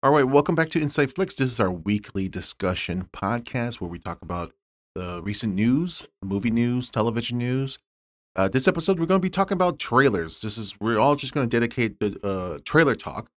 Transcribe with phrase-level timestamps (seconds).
[0.00, 1.36] All right, welcome back to Insight Flicks.
[1.36, 4.52] This is our weekly discussion podcast where we talk about
[4.94, 7.78] the recent news, movie news, television news.
[8.34, 10.40] Uh, this episode, we're going to be talking about trailers.
[10.40, 13.30] This is we're all just going to dedicate the uh, trailer talk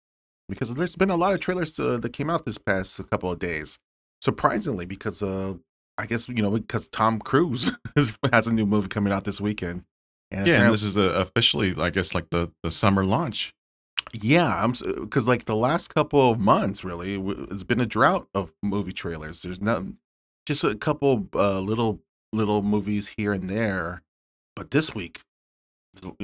[0.49, 3.39] because there's been a lot of trailers uh, that came out this past couple of
[3.39, 3.77] days.
[4.21, 5.53] Surprisingly, because uh,
[5.97, 7.77] I guess you know because Tom Cruise
[8.33, 9.83] has a new movie coming out this weekend.
[10.31, 13.53] And yeah, and this is a, officially, I guess, like the the summer launch.
[14.23, 17.15] Yeah, I'm because like the last couple of months, really,
[17.51, 19.41] it's been a drought of movie trailers.
[19.41, 19.83] There's not
[20.45, 22.01] just a couple uh, little
[22.31, 24.03] little movies here and there,
[24.55, 25.21] but this week,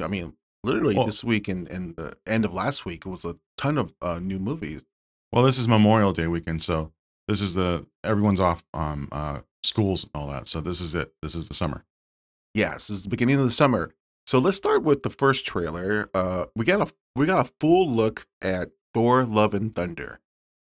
[0.01, 3.25] I mean, literally well, this week and, and the end of last week, it was
[3.25, 4.85] a ton of uh, new movies.
[5.31, 6.91] Well, this is Memorial Day weekend, so
[7.27, 10.47] this is the everyone's off um uh schools and all that.
[10.47, 11.13] So this is it.
[11.21, 11.83] This is the summer.
[12.53, 13.91] Yes, this is the beginning of the summer.
[14.31, 16.09] So let's start with the first trailer.
[16.13, 20.21] Uh, we got a we got a full look at Thor: Love and Thunder,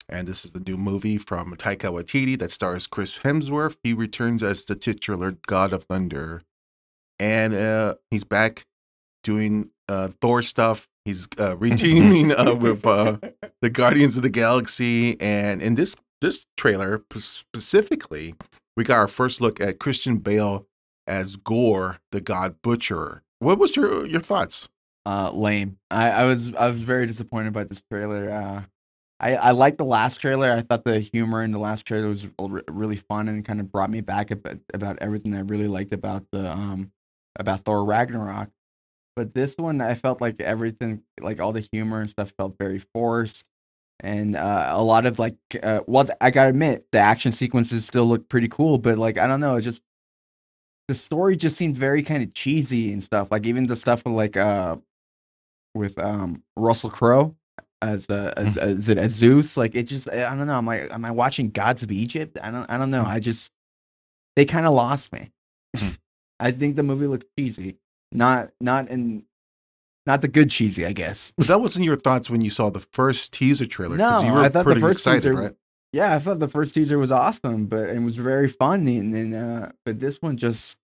[0.09, 3.77] and this is the new movie from Taika Waititi that stars Chris Hemsworth.
[3.83, 6.42] He returns as the titular God of Thunder,
[7.19, 8.62] and uh, he's back
[9.25, 10.86] doing uh, Thor stuff.
[11.05, 13.17] He's uh, reteaming uh, with uh,
[13.61, 18.36] the Guardians of the Galaxy, and in this this trailer specifically,
[18.77, 20.69] we got our first look at Christian Bale
[21.09, 23.25] as Gorr, the God Butcher.
[23.41, 24.69] What was your your thoughts?
[25.06, 25.78] Uh, lame.
[25.91, 28.30] I, I was I was very disappointed by this trailer.
[28.30, 28.62] Uh,
[29.20, 30.50] I I liked the last trailer.
[30.53, 32.27] I thought the humor in the last trailer was
[32.70, 36.25] really fun and kind of brought me back about, about everything I really liked about
[36.33, 36.92] the um
[37.39, 38.50] about Thor Ragnarok.
[39.17, 42.78] But this one, I felt like everything, like all the humor and stuff, felt very
[42.78, 43.47] forced,
[44.00, 48.06] and uh, a lot of like, uh, well, I gotta admit, the action sequences still
[48.06, 49.83] look pretty cool, but like, I don't know, it just
[50.89, 53.31] the story just seemed very kind of cheesy and stuff.
[53.31, 54.77] Like even the stuff with like uh
[55.75, 57.36] with um Russell Crowe
[57.83, 58.62] as uh as, mm.
[58.62, 59.56] as it as Zeus.
[59.56, 60.56] Like it just I don't know.
[60.56, 62.39] Am I am I watching Gods of Egypt?
[62.42, 63.05] I don't I don't know.
[63.05, 63.08] Mm.
[63.08, 63.53] I just
[64.34, 65.30] they kind of lost me.
[65.77, 65.98] Mm.
[66.41, 67.77] I think the movie looks cheesy.
[68.11, 69.24] Not not in
[70.07, 71.34] not the good cheesy, I guess.
[71.36, 73.98] But that wasn't your thoughts when you saw the first teaser trailer.
[73.98, 75.52] No, you were I thought the first excited, teaser, right?
[75.93, 78.87] Yeah, I thought the first teaser was awesome, but it was very fun.
[78.87, 80.77] And then, uh, but this one just,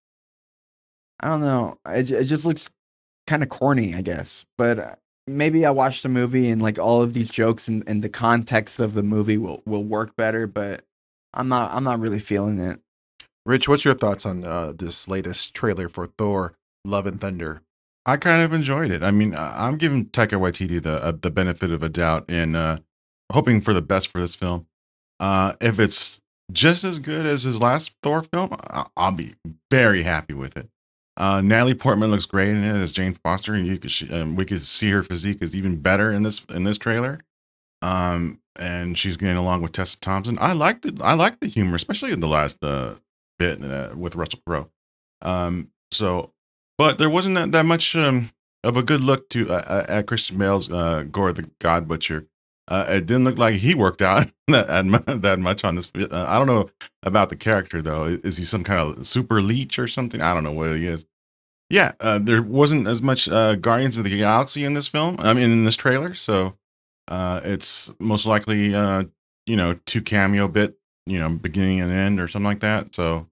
[1.20, 1.78] I don't know.
[1.86, 2.70] It, it just looks
[3.26, 4.46] kind of corny, I guess.
[4.56, 4.94] But uh,
[5.26, 8.80] maybe I watched the movie and like all of these jokes and, and the context
[8.80, 10.46] of the movie will will work better.
[10.46, 10.84] But
[11.32, 12.80] I'm not I'm not really feeling it.
[13.46, 16.54] Rich, what's your thoughts on uh, this latest trailer for Thor:
[16.84, 17.62] Love and Thunder?
[18.06, 19.02] I kind of enjoyed it.
[19.02, 22.78] I mean, I'm giving Taika Waititi the uh, the benefit of a doubt and uh,
[23.32, 24.66] hoping for the best for this film.
[25.20, 26.20] Uh, if it's
[26.52, 28.54] just as good as his last Thor film,
[28.96, 29.34] I'll be
[29.70, 30.68] very happy with it.
[31.16, 34.34] Uh, Natalie Portman looks great in it as Jane Foster, and you could she, um,
[34.34, 37.20] we could see her physique is even better in this in this trailer.
[37.82, 40.38] Um, and she's getting along with Tessa Thompson.
[40.40, 41.00] I liked it.
[41.00, 42.94] I liked the humor, especially in the last uh,
[43.38, 44.70] bit uh, with Russell Crowe.
[45.22, 46.32] Um, so,
[46.78, 48.30] but there wasn't that, that much um,
[48.62, 52.26] of a good look to uh, uh at Christian Bale's uh, Gorr the God Butcher.
[52.66, 55.90] Uh, it didn't look like he worked out that, that much on this.
[55.94, 56.70] Uh, I don't know
[57.02, 58.04] about the character though.
[58.24, 60.22] Is he some kind of super leech or something?
[60.22, 61.04] I don't know what he is.
[61.70, 65.16] Yeah, uh, there wasn't as much uh, Guardians of the Galaxy in this film.
[65.18, 66.14] I mean, in this trailer.
[66.14, 66.56] So
[67.08, 69.04] uh, it's most likely, uh,
[69.46, 72.94] you know, two cameo bit, you know, beginning and end or something like that.
[72.94, 73.28] So,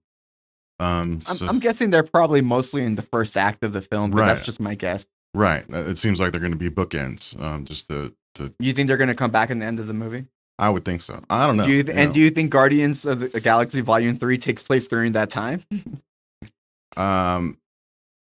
[0.79, 4.11] um, so, I'm, I'm, guessing they're probably mostly in the first act of the film,
[4.11, 4.27] but right.
[4.27, 5.07] that's just my guess.
[5.33, 5.65] Right.
[5.69, 7.39] It seems like they're going to be bookends.
[7.41, 8.53] Um, just to to.
[8.59, 10.25] You think they're going to come back in the end of the movie?
[10.59, 11.19] I would think so.
[11.29, 11.63] I don't know.
[11.63, 12.13] Do you th- you and know.
[12.13, 15.63] do you think Guardians of the Galaxy Volume Three takes place during that time?
[16.97, 17.57] um,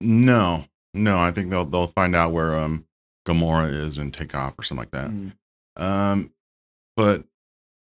[0.01, 1.19] no, no.
[1.19, 2.85] I think they'll they'll find out where um
[3.25, 5.09] Gamora is and take off or something like that.
[5.09, 5.31] Mm.
[5.77, 6.31] Um,
[6.95, 7.23] but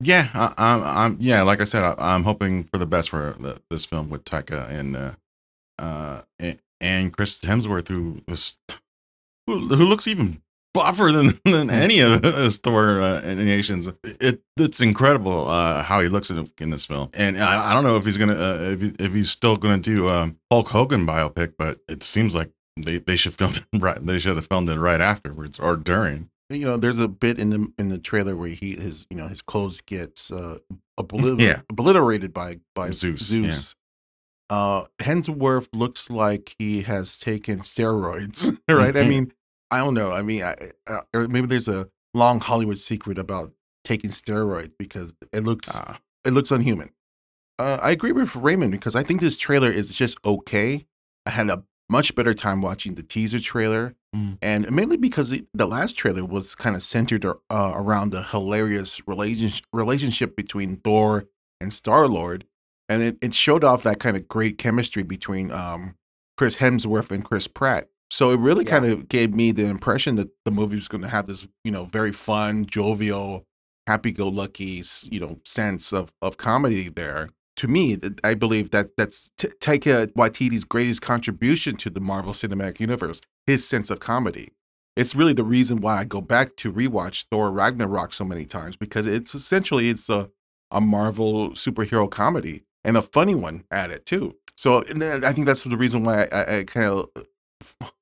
[0.00, 1.43] yeah, I, I'm I'm yeah.
[1.43, 4.69] Like I said, I, am hoping for the best for the, this film with Taika
[4.69, 5.12] and uh,
[5.78, 8.59] uh and, and Chris Hemsworth, who was
[9.47, 10.41] who, who looks even
[10.75, 11.75] buffer than, than hmm.
[11.75, 13.88] any of his Thor uh, animations.
[14.05, 17.85] It it's incredible uh, how he looks in, in this film, and I, I don't
[17.85, 21.06] know if he's gonna uh, if, he, if he's still gonna do um, Hulk Hogan
[21.06, 24.05] biopic, but it seems like they, they should film it right.
[24.05, 26.31] They should have filmed it right afterwards or during.
[26.50, 29.29] You know, there's a bit in the in the trailer where he his you know
[29.29, 30.58] his clothes gets uh,
[30.99, 31.62] obliter- yeah.
[31.70, 33.23] obliterated by by Zeus.
[33.23, 33.75] Zeus.
[33.75, 33.79] Yeah.
[34.50, 38.94] Uh, Hemsworth looks like he has taken steroids, right?
[38.94, 39.08] I mm-hmm.
[39.08, 39.32] mean,
[39.72, 40.12] I don't know.
[40.12, 40.54] I mean, I,
[41.14, 43.52] or maybe there's a long Hollywood secret about
[43.84, 45.96] taking steroids because it looks uh.
[46.24, 46.90] it looks unhuman.
[47.58, 50.86] Uh, I agree with Raymond because I think this trailer is just okay.
[51.26, 53.94] I had a much better time watching the teaser trailer.
[54.14, 54.36] Mm.
[54.42, 59.00] and mainly because the, the last trailer was kind of centered uh, around the hilarious
[59.08, 61.24] relationship relationship between Thor
[61.62, 62.44] and Star Lord,
[62.90, 65.94] and it, it showed off that kind of great chemistry between um,
[66.36, 67.88] Chris Hemsworth and Chris Pratt.
[68.12, 68.73] So it really Yeah.
[68.73, 71.70] kind of gave me the impression that the movie was going to have this, you
[71.70, 73.47] know, very fun, jovial,
[73.87, 77.31] happy-go-lucky, you know, sense of of comedy there.
[77.56, 82.81] To me, I believe that that's T- Taika Waititi's greatest contribution to the Marvel Cinematic
[82.81, 84.50] Universe, his sense of comedy.
[84.94, 88.76] It's really the reason why I go back to rewatch Thor Ragnarok so many times
[88.76, 90.29] because it's essentially it's a
[90.70, 94.37] a Marvel superhero comedy and a funny one at it too.
[94.56, 97.08] So I think that's the reason why I, I, I kind of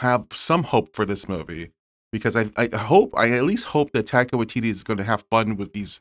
[0.00, 1.70] have some hope for this movie
[2.12, 5.24] because I, I hope I at least hope that Taika Waititi is going to have
[5.30, 6.00] fun with these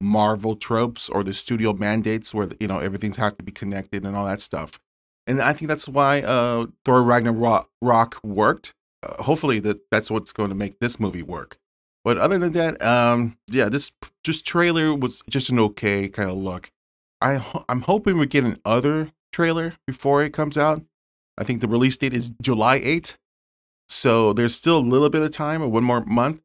[0.00, 4.16] Marvel tropes or the studio mandates where you know everything's have to be connected and
[4.16, 4.78] all that stuff.
[5.26, 8.74] And I think that's why uh, Thor Ragnarok worked.
[9.02, 11.58] Uh, hopefully that that's what's going to make this movie work.
[12.04, 13.92] But other than that, um, yeah, this
[14.22, 16.70] just trailer was just an okay kind of look.
[17.20, 20.82] I I'm hoping we get an other trailer before it comes out.
[21.38, 23.16] I think the release date is July 8th.
[23.88, 26.40] So there's still a little bit of time, or one more month.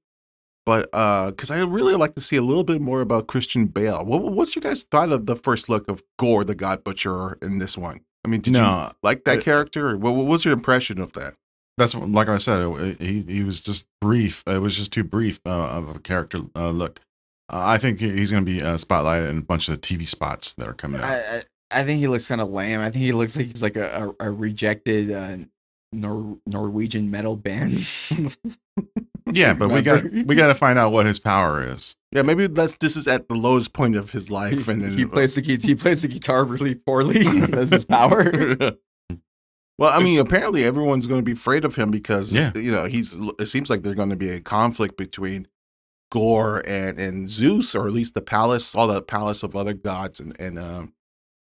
[0.65, 4.05] But uh, because I really like to see a little bit more about Christian Bale.
[4.05, 7.57] What, what's your guys thought of the first look of Gorr the God Butcher in
[7.57, 8.01] this one?
[8.23, 8.61] I mean, did you
[9.01, 9.97] like that it- character?
[9.97, 11.33] What, what was your impression of that?
[11.77, 12.59] that's what- like I said.
[12.61, 14.43] It, he he was just brief.
[14.45, 16.99] It was just too brief uh, of a character uh, look.
[17.51, 20.07] Uh, I think he's going to be uh, spotlighted in a bunch of the TV
[20.07, 21.09] spots that are coming out.
[21.09, 22.79] I, I I think he looks kind of lame.
[22.79, 25.37] I think he looks like he's like a, a, a rejected uh,
[25.93, 27.85] Nor- Norwegian metal band.
[29.31, 31.95] yeah, but we got we got to find out what his power is.
[32.11, 35.05] Yeah, maybe that's this is at the lowest point of his life, and then he
[35.05, 37.23] plays the he plays the guitar really poorly.
[37.47, 38.31] That's his power.
[39.77, 42.51] well, I mean, apparently everyone's going to be afraid of him because Yeah.
[42.55, 43.15] you know he's.
[43.39, 45.47] It seems like there's going to be a conflict between
[46.11, 50.19] Gorr and and Zeus, or at least the palace, all the palace of other gods,
[50.19, 50.93] and and um,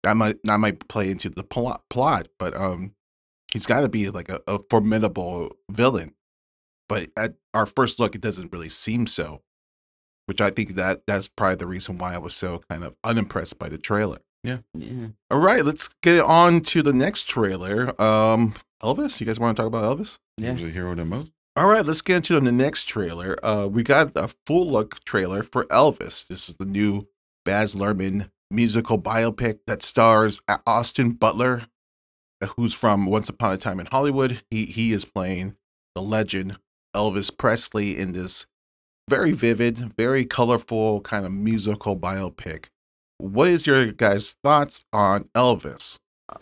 [0.03, 1.83] that might that might play into the plot.
[1.89, 2.93] Plot, but um,
[3.51, 6.13] he's got to be like a, a formidable villain.
[6.89, 9.41] But at our first look, it doesn't really seem so.
[10.25, 13.57] Which I think that that's probably the reason why I was so kind of unimpressed
[13.57, 14.19] by the trailer.
[14.43, 14.57] yeah.
[14.73, 15.07] yeah.
[15.31, 17.89] All right, let's get on to the next trailer.
[18.01, 18.53] Um,
[18.83, 20.19] Elvis, you guys want to talk about Elvis?
[20.37, 20.51] Yeah.
[20.51, 21.31] Who's the hero the most?
[21.55, 23.37] All right, let's get into the next trailer.
[23.41, 26.27] Uh, we got a full look trailer for Elvis.
[26.27, 27.07] This is the new
[27.45, 31.67] Baz Luhrmann musical biopic that stars Austin Butler,
[32.41, 34.41] uh, who's from Once Upon a Time in Hollywood.
[34.49, 35.55] He he is playing
[35.95, 36.57] the legend
[36.95, 38.45] Elvis Presley in this
[39.09, 42.65] very vivid, very colorful kind of musical biopic.
[43.19, 45.97] What is your guys' thoughts on Elvis?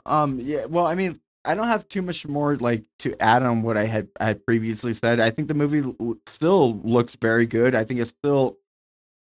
[0.06, 0.40] Um.
[0.40, 0.66] Yeah.
[0.66, 3.86] Well, I mean, I don't have too much more like to add on what I
[3.86, 5.20] had I had previously said.
[5.20, 5.84] I think the movie
[6.26, 7.76] still looks very good.
[7.76, 8.58] I think it still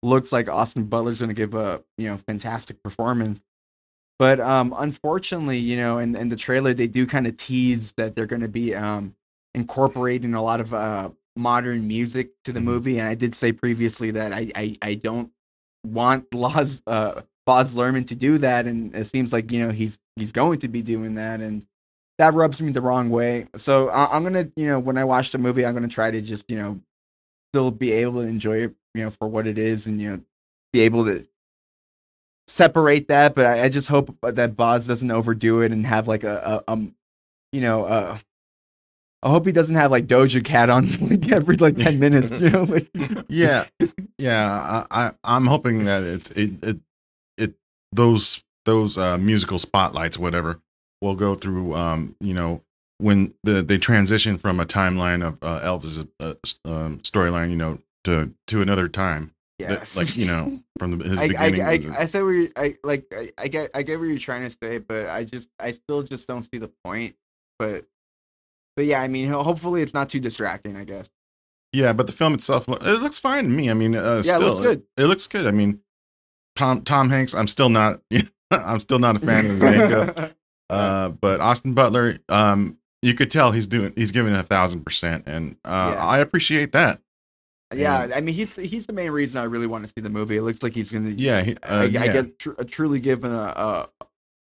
[0.04, 3.40] looks like Austin Butler's going to give a you know fantastic performance.
[4.20, 8.16] But um, unfortunately, you know, in, in the trailer they do kind of tease that
[8.16, 9.16] they're going to be um
[9.56, 12.64] incorporating a lot of uh modern music to the Mhm.
[12.64, 15.32] movie, and I did say previously that I I, I don't
[15.86, 20.00] want Loz uh Boz Luhrmann to do that, and it seems like you know he's
[20.16, 21.66] he's going to be doing that, and
[22.20, 23.48] that rubs me the wrong way.
[23.56, 26.22] So I, I'm gonna you know when I watch the movie, I'm gonna try to
[26.22, 26.82] just you know
[27.54, 30.22] still be able to enjoy it you know for what it is, and you know
[30.74, 31.28] be able to
[32.48, 33.36] separate that.
[33.36, 36.71] But I, I just hope that Boz doesn't overdo it and have like a, a
[36.71, 36.95] um
[37.52, 38.18] you know uh.
[39.24, 42.52] I hope he doesn't have like Doja Cat on like every like ten minutes, you
[42.52, 42.64] know.
[42.64, 42.88] Like,
[43.30, 43.66] Yeah,
[44.19, 44.86] yeah.
[44.92, 46.78] I, I I'm hoping that it's it it
[47.36, 47.54] it
[47.92, 50.62] those those uh, musical spotlights, whatever,
[51.02, 51.74] will go through.
[51.74, 52.62] Um, you know,
[53.00, 57.80] when the they transition from a timeline of uh, Elvis' uh, um, storyline, you know,
[58.07, 59.95] to to another time, that- yes.
[59.97, 61.61] like you know, from the, his I, beginning.
[61.61, 64.49] I, I, I said we I like I, I get I get what you're trying
[64.49, 67.16] to say, but I just I still just don't see the point.
[67.59, 67.85] But
[68.76, 70.76] but yeah, I mean, hopefully it's not too distracting.
[70.76, 71.09] I guess.
[71.73, 73.69] yeah, but the film itself, it looks fine to me.
[73.69, 74.83] I mean, uh, Yeah, it looks good.
[74.97, 75.47] It, looks good.
[75.47, 75.80] I mean,
[76.56, 77.33] Tom Tom Hanks.
[77.33, 78.02] I'm still not.
[78.52, 80.31] I'm still not a fan of his makeup.
[80.69, 84.83] Uh, but Austin Butler, um, you could tell he's doing, he's giving it a thousand
[84.83, 86.06] percent, and uh, Yeah.
[86.06, 86.99] I appreciate that.
[87.74, 90.38] Yeah, I mean, he's he's the main reason I really want to see the movie.
[90.38, 91.09] It looks like he's gonna.
[91.09, 92.14] Yeah, he, I, uh, I yeah.
[92.14, 93.90] get tr- truly given a, a,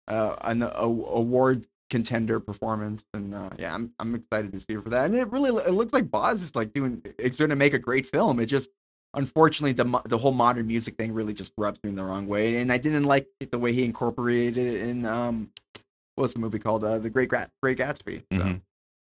[0.08, 4.80] a an a, award contender performance, and uh, yeah, I'm I'm excited to see her
[4.80, 5.06] for that.
[5.06, 7.02] And it really it looks like Boz is like doing.
[7.18, 8.40] It's going to make a great film.
[8.40, 8.70] It just
[9.12, 12.56] unfortunately the the whole modern music thing really just rubs me in the wrong way,
[12.56, 15.50] and I didn't like the way he incorporated it in um.
[16.14, 16.84] What's the movie called?
[16.84, 18.24] Uh, the Great Gra- Great Gatsby.
[18.32, 18.60] So Mhm.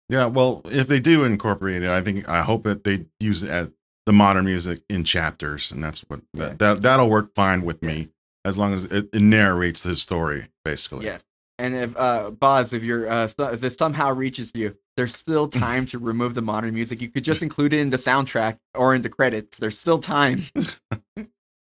[0.08, 3.50] Yeah, well, if they do incorporate it, I think I hope that they use it
[3.50, 3.72] as
[4.06, 6.48] the modern music in chapters, and that's what Yeah.
[6.48, 8.08] that, that that'll work fine with me
[8.44, 11.04] as long as it, it narrates his story, basically.
[11.06, 11.24] Yes.
[11.58, 15.48] And if uh Boz, if you're uh so- if this somehow reaches you, there's still
[15.66, 17.00] time to remove the modern music.
[17.00, 19.58] You could just include it in the soundtrack or in the credits.
[19.58, 20.42] There's still time.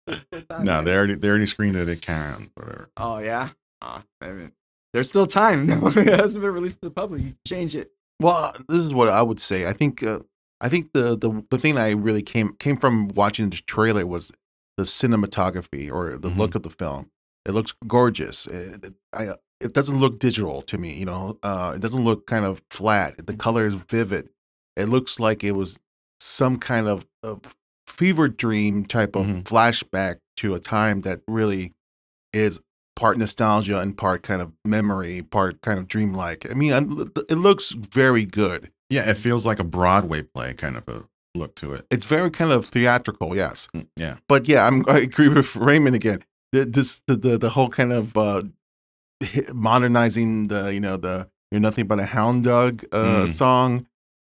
[0.05, 1.87] There's still time, No, they already they already screened it.
[1.87, 2.89] It can whatever.
[2.97, 3.49] Oh yeah.
[3.81, 4.51] Oh, I mean,
[4.93, 5.65] there's still time.
[5.65, 7.21] No, it hasn't been released to the public.
[7.21, 7.91] You can change it.
[8.21, 9.67] Well, this is what I would say.
[9.67, 10.19] I think uh,
[10.61, 14.31] I think the, the the thing I really came came from watching the trailer was
[14.77, 16.37] the cinematography or the Mhm.
[16.37, 17.09] look of the film.
[17.45, 18.47] It looks gorgeous.
[18.47, 19.29] It, it- I,
[19.59, 20.93] it doesn't look digital to me.
[20.93, 23.25] You know, uh, it doesn't look kind of flat.
[23.27, 24.29] The color is vivid.
[24.75, 25.79] It looks like it was
[26.19, 27.39] some kind of, of
[27.87, 29.43] fever dream type of Mhm.
[29.43, 31.71] flashback to a time that really
[32.33, 32.59] is
[32.95, 36.49] part nostalgia and part kind of memory, part kind of dreamlike.
[36.49, 38.71] I mean, I'm- it looks very good.
[38.93, 41.03] Yeah, it feels like a Broadway play kind of a
[41.35, 41.85] look to it.
[41.89, 43.67] It's very kind of theatrical, yes.
[43.75, 44.15] Mm, Yeah.
[44.27, 46.19] But yeah, I'm, I agree with Raymond again.
[46.51, 48.43] The, this the, the the whole kind of uh,
[49.53, 53.27] modernizing the you know the you're nothing but a hound dog uh, Mm.
[53.27, 53.87] song.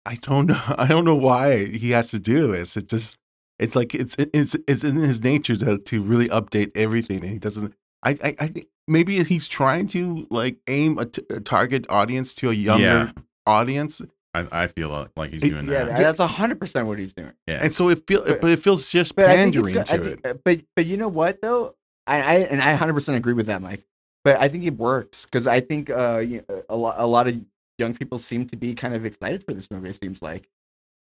[0.05, 0.61] I don't know.
[0.77, 2.77] I don't know why he has to do this.
[2.77, 3.17] It just
[3.59, 7.39] it's like it's it's it's in his nature to to really update everything, and he
[7.39, 7.73] doesn't.
[8.03, 12.33] I I, I think maybe he's trying to like aim a, t- a target audience
[12.35, 13.11] to a younger Yeah.
[13.45, 14.01] audience,
[14.33, 15.97] I, I feel like- like he's It- doing Yeah, that.
[15.97, 17.31] that's hundred percent what he's doing.
[17.47, 17.59] Yeah.
[17.63, 19.97] and so it feels, But- but, it feels just But I think it's pandering to
[19.97, 20.29] think- it.
[20.29, 23.47] uh, But but you know what though, I, I and I hundred percent agree with
[23.47, 23.83] that, Mike.
[24.23, 27.35] But I think it works because I think uh you- a lot a lot of
[27.77, 29.89] young people seem to be kind of excited for this movie.
[29.89, 30.47] It seems like,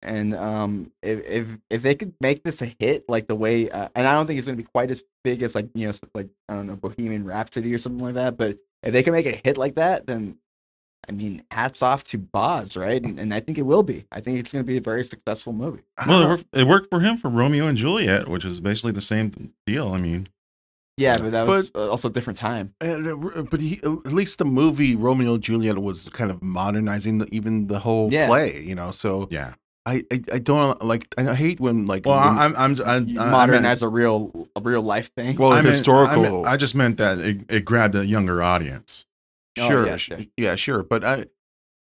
[0.02, 3.90] and um if if if they could make this a hit like the way uh,
[3.94, 6.30] and I don't think it's gonna be quite as big as like you know like
[6.50, 8.38] I don't know Bohemian Rhapsody or something like that.
[8.38, 10.38] But if they can make it a hit like that, then
[11.10, 13.02] I mean, hats off to Boz, right?
[13.04, 14.06] And, and I think it will be.
[14.12, 15.82] I think it's going to be a very successful movie.
[16.08, 19.02] Well, it worked, it worked for him for Romeo and Juliet, which is basically the
[19.02, 19.94] same deal.
[19.94, 20.30] I mean,
[20.98, 21.22] Yeah, Yeah.
[21.24, 22.74] but that was uh, also a different time.
[22.82, 27.18] And, uh, but he, at least the movie Romeo and Juliet was kind of modernizing
[27.18, 28.28] the, even the whole Yeah.
[28.28, 28.92] play, you know.
[28.92, 29.54] So yeah.
[29.88, 31.08] I, I, I don't like.
[31.18, 33.66] I hate when like Well, when- I, I'm I'm I, You I, I modern meant-
[33.66, 35.36] as a real a real life thing.
[35.38, 36.22] well I meant- I historical.
[36.22, 39.08] meant- I, just meant that it, it grabbed a younger audience.
[39.60, 40.20] Oh, sure, yeah, sure.
[40.38, 40.84] yeah, sure.
[40.84, 41.26] But I,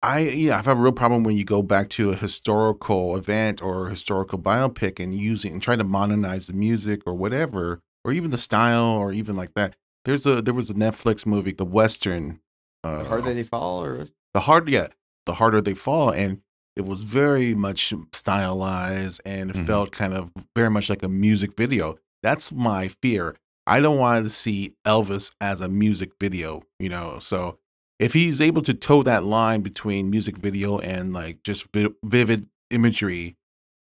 [0.02, 3.16] I yeah, I have had a real problem when you go back to a historical
[3.16, 8.12] event or historical biopic and using and trying to modernize the music or whatever, or
[8.12, 9.76] even the style or even like that.
[10.04, 12.40] There's a there was a Netflix movie, the Western.
[12.83, 14.88] Uh, The harder they fall, or the hard yeah
[15.26, 16.40] the harder they fall and
[16.75, 19.66] it was very much stylized and it Mhm.
[19.66, 24.25] felt kind of very much like a music video that's my fear i don't want
[24.25, 27.19] to see elvis as a music video you know?
[27.21, 27.59] So
[27.99, 32.49] if he's able to toe that line between music video and like just vi- vivid
[32.71, 33.37] imagery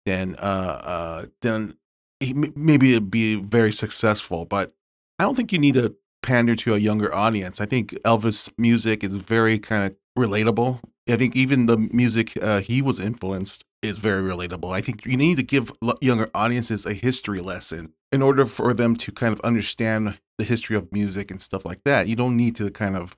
[0.05, 1.73] then uh uh then
[2.19, 4.73] he, maybe it'd be very successful but
[5.19, 7.61] i don't think you need to pander to a younger audience.
[7.61, 10.79] I think elvis music is very kind of relatable.
[11.09, 14.71] I think even the music uh, he was influenced is very relatable.
[14.73, 15.71] I think you need to give
[16.01, 20.75] younger audiences a history lesson in order for them to kind of understand the history
[20.75, 23.17] of music and stuff like that you don't need to kind of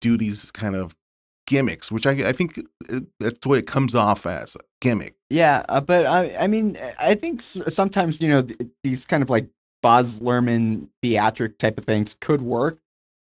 [0.00, 0.94] do these kind of
[1.46, 2.58] gimmicks which i, I think
[2.92, 5.64] uh, that's what it comes off as gimmick yeah.
[5.68, 9.48] Uh, but I I mean I think sometimes you know th- these kind of like
[9.82, 12.78] Boz Luhrmann theatric type of things could work.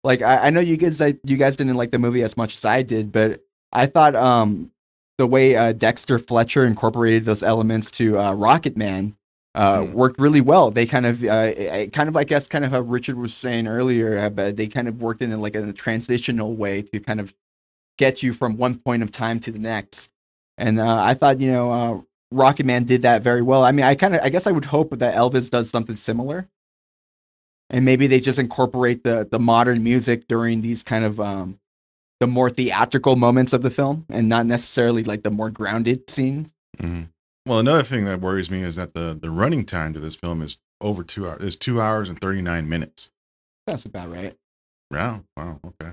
[0.04, 2.56] Like I, I know you guys I, you guys didn't like the movie as much
[2.56, 3.40] as I did, but
[3.72, 4.70] I thought um
[5.18, 9.16] the way uh, Dexter Fletcher incorporated those elements to uh, Rocket Man
[9.58, 9.92] uh, Mm.
[9.92, 10.70] worked really well.
[10.70, 13.66] They kind of, uh, I- kind of, I guess, kind of how Richard was saying
[13.66, 17.20] earlier, uh, but they kind of worked in like in a transitional way to kind
[17.20, 17.34] of
[17.98, 20.10] get you from one point of time to the next.
[20.56, 22.00] And uh, I thought, you know, uh,
[22.30, 23.64] Rocket Man did that very well.
[23.64, 26.46] I mean, I kind of, I guess, I would hope that Elvis does something similar,
[27.70, 31.58] and maybe they just incorporate the the modern music during these kind of um,
[32.20, 36.52] the more theatrical moments of the film, and not necessarily like the more grounded scenes.
[36.80, 37.08] Mhm.
[37.48, 40.42] Well, another thing that worries me is that the the running time to this film
[40.42, 41.42] is over two hours.
[41.42, 43.10] Is two hours and thirty nine minutes.
[43.66, 44.36] That's about right.
[44.90, 45.24] Wow.
[45.34, 45.58] Wow.
[45.64, 45.92] Okay.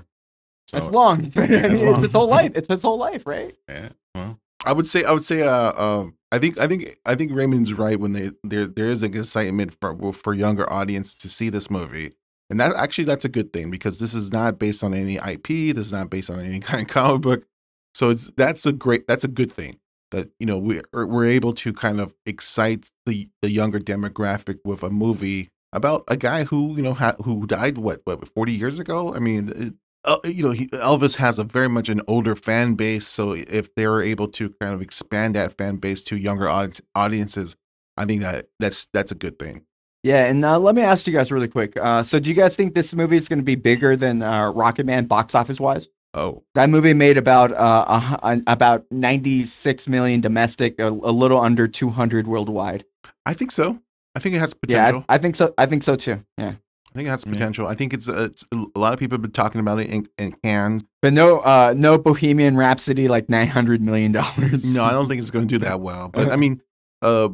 [0.70, 1.32] That's So, long.
[1.34, 2.02] I mean, it's it's long.
[2.02, 2.52] his whole life.
[2.54, 3.56] It's his whole life, right?
[3.70, 3.88] Yeah.
[4.14, 4.38] Well.
[4.66, 7.72] I would say I would say uh, uh I think I think I think Raymond's
[7.72, 11.70] right when they there there is an excitement for for younger audience to see this
[11.70, 12.12] movie.
[12.50, 15.74] And that actually that's a good thing because this is not based on any IP,
[15.74, 17.46] this is not based on any kind of comic book.
[17.94, 19.78] So it's that's a great that's a good thing
[20.10, 24.58] that you know we are we're able to kind of excite the the younger demographic
[24.64, 28.52] with a movie about a guy who, you know, ha- who died what what 40
[28.52, 29.14] years ago?
[29.14, 32.74] I mean, it, uh, you know, he, Elvis has a very much an older fan
[32.74, 33.06] base.
[33.06, 37.56] So if they're able to kind of expand that fan base to younger aud- audiences,
[37.96, 39.66] I think that that's that's a good thing.
[40.02, 41.76] Yeah, and uh, let me ask you guys really quick.
[41.76, 44.50] Uh, so, do you guys think this movie is going to be bigger than uh,
[44.52, 45.88] Rocket Man box office wise?
[46.16, 51.38] Oh, That movie made about uh, a about ninety six million domestic, a, a little
[51.40, 52.84] under two hundred worldwide.
[53.26, 53.80] I think so.
[54.14, 55.00] I think it has potential.
[55.00, 55.52] Yeah, I, I think so.
[55.58, 56.24] I think so too.
[56.38, 57.32] Yeah, I think it has Yeah.
[57.32, 57.66] potential.
[57.66, 60.08] I think it's, uh, it's a lot of people have been talking about it in,
[60.16, 60.82] in Cannes.
[61.02, 64.64] but no, uh, no Bohemian Rhapsody like nine hundred million dollars.
[64.72, 66.08] No, I don't think it's going to do that well.
[66.08, 66.62] But I mean,
[67.02, 67.28] uh,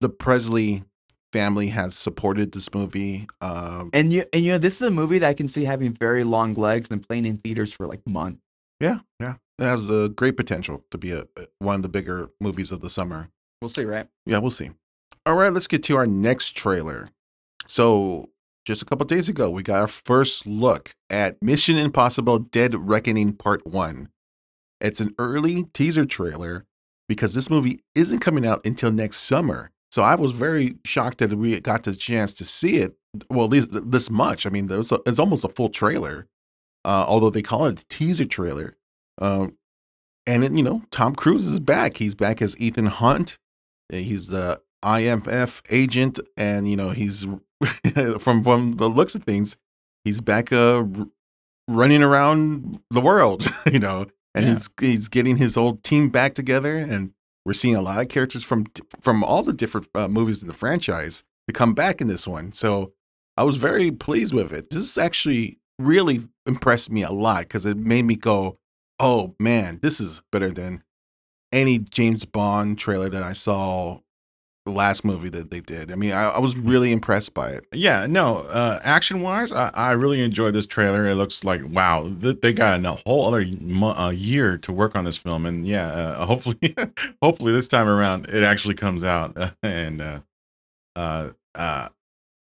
[0.00, 0.82] the Presley
[1.36, 3.26] family has supported this movie.
[3.40, 5.92] Um, And you and you know this is a movie that I can see having
[5.92, 8.40] very long legs and playing in theaters for like months.
[8.80, 11.24] yeah, yeah, it has a great potential to be a,
[11.58, 13.28] one of the bigger movies of the summer.
[13.60, 14.06] We'll see, right?
[14.26, 14.70] Yeah, we'll see.
[15.24, 17.08] All right, let's get to our next trailer.
[17.66, 18.30] So,
[18.64, 23.32] just a couple days ago, we got our first look at Mission Impossible Dead Reckoning
[23.32, 24.08] Part 1.
[24.80, 26.64] It's an early teaser trailer
[27.08, 29.70] because this movie isn't coming out until next summer.
[29.90, 32.96] So, I was very shocked that we got the chance to see it.
[33.30, 34.46] Well, least this much.
[34.46, 36.26] I mean, there's a, it's almost a full trailer,
[36.84, 38.76] uh, although they call it a teaser trailer.
[39.18, 39.56] Um,
[40.26, 41.96] and, it, you know, Tom Cruise is back.
[41.96, 43.38] He's back as Ethan Hunt.
[43.90, 47.22] He's the IMF agent, and you know he's
[48.18, 49.56] from from the looks of things,
[50.04, 50.84] he's back uh
[51.68, 54.52] running around the world, you know, and Yeah.
[54.54, 57.12] he's he's getting his old team back together, and
[57.46, 58.66] we're seeing a lot of characters from
[59.00, 62.52] from all the different uh, movies in the franchise to come back in this one.
[62.52, 62.92] So
[63.36, 64.70] I was very pleased with it.
[64.70, 68.58] This actually really impressed me a lot because it made me go,
[68.98, 70.82] "Oh man, this is better than."
[71.52, 74.00] any James Bond trailer that I saw
[74.66, 75.90] last movie that they did.
[75.92, 77.66] I mean, I, I was really impressed by it.
[77.72, 78.38] Yeah, no.
[78.38, 81.06] Uh, action wise, I, I really enjoyed this trailer.
[81.06, 83.44] It looks like wow, th- they got a whole other
[83.84, 86.74] uh, year to work on this film, and yeah, uh, hopefully,
[87.22, 89.36] hopefully this time around it actually comes out.
[89.62, 90.20] and uh,
[90.94, 91.88] uh, uh,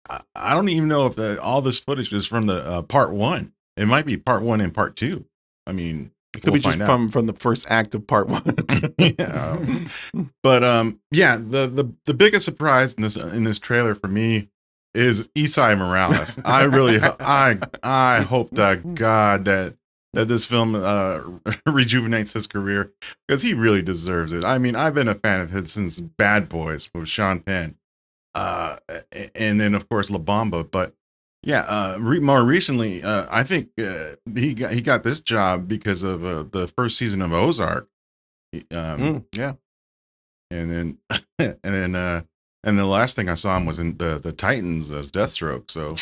[0.08, 3.12] I, I don't even know if the, all this footage is from the uh, part
[3.12, 3.52] one.
[3.76, 5.24] It might be part one and part two.
[5.66, 6.86] I mean, It could We'll be just out.
[6.86, 8.56] from from the first act of part one.
[8.98, 9.58] yeah.
[10.42, 14.48] But um, yeah, the the the biggest surprise in this in this trailer for me
[14.94, 16.38] is Esai Morales.
[16.44, 19.74] I really I I hope to God that
[20.14, 21.20] that this film uh
[21.66, 22.92] rejuvenates his career
[23.26, 24.44] because he really deserves it.
[24.44, 27.76] I mean, I've been a fan of his since Bad Boys with Sean Penn,
[28.34, 28.78] uh,
[29.34, 30.70] and then of course La Bamba.
[30.70, 30.94] But
[31.42, 35.66] yeah, uh, re- more recently, uh, I think uh, he got he got this job
[35.68, 37.88] because of uh, the first season of Ozark.
[38.52, 39.52] He, Um, Mm, yeah,
[40.50, 40.98] and then
[41.38, 42.22] and then uh
[42.64, 45.68] and the last thing I saw him was in the the Titans as Deathstroke.
[45.68, 45.96] So,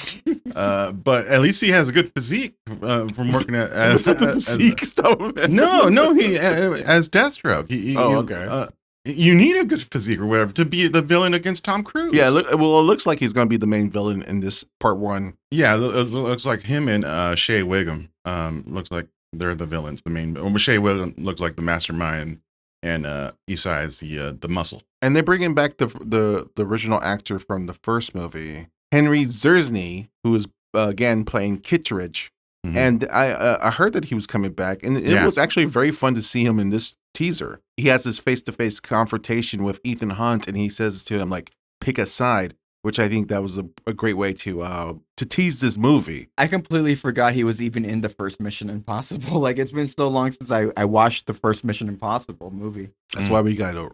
[0.54, 4.06] uh, but at least he has a good physique uh, from working at as, what's
[4.08, 5.18] with the as- physique stuff?
[5.36, 5.54] man?
[5.54, 7.70] no, no, he as Deathstroke.
[7.70, 8.44] He, he- Oh, he, okay.
[8.46, 8.66] Uh,
[9.04, 12.12] you need a good physique or whatever to be the villain against Tom Cruise.
[12.14, 14.64] Yeah, look, well, it looks like he's going to be the main villain in this
[14.78, 15.36] part one.
[15.50, 15.74] yeah.
[15.74, 18.10] It looks, like him and uh, Shea Whigham.
[18.24, 20.02] Um, looks like they're the villains.
[20.02, 20.36] The main.
[20.36, 22.40] Or Shea Whigham looks like the mastermind,
[22.82, 24.82] and uh, Esai is the uh, the muscle.
[25.02, 30.08] And they're bringing back the the the original actor from the first movie, Henry Czerny,
[30.24, 32.30] who is uh, again playing Kittredge.
[32.66, 32.76] Mhm.
[32.76, 35.24] And I uh, I heard that he was coming back, and it Yeah.
[35.24, 37.60] was actually very fun to see him in this teaser.
[37.76, 41.30] He has this face to face confrontation with Ethan Hunt, and he says to him
[41.30, 44.94] like, "Pick a side," which I think that was a, a great way to uh
[45.16, 46.28] to tease this movie.
[46.38, 49.40] I completely forgot he was even in the first Mission Impossible.
[49.40, 52.90] Like it's been so long since I, I watched the first Mission Impossible movie.
[53.14, 53.32] That's Mm.
[53.32, 53.90] why we got to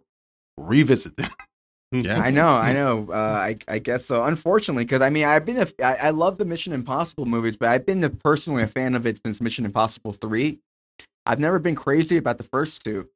[0.56, 1.30] revisit them.
[1.92, 2.18] Yeah.
[2.18, 3.08] I know, I know.
[3.12, 4.24] Uh, I I guess so.
[4.24, 7.68] Unfortunately, because I mean, I've been a I, I love the Mission Impossible movies, but
[7.68, 10.58] I've been a, personally a fan of it since Mission Impossible three.
[11.26, 13.08] I've never been crazy about the first two.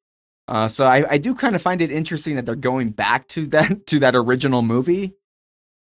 [0.48, 3.46] Uh, so I, I do kind of find it interesting that they're going back to
[3.48, 5.14] that to that original movie.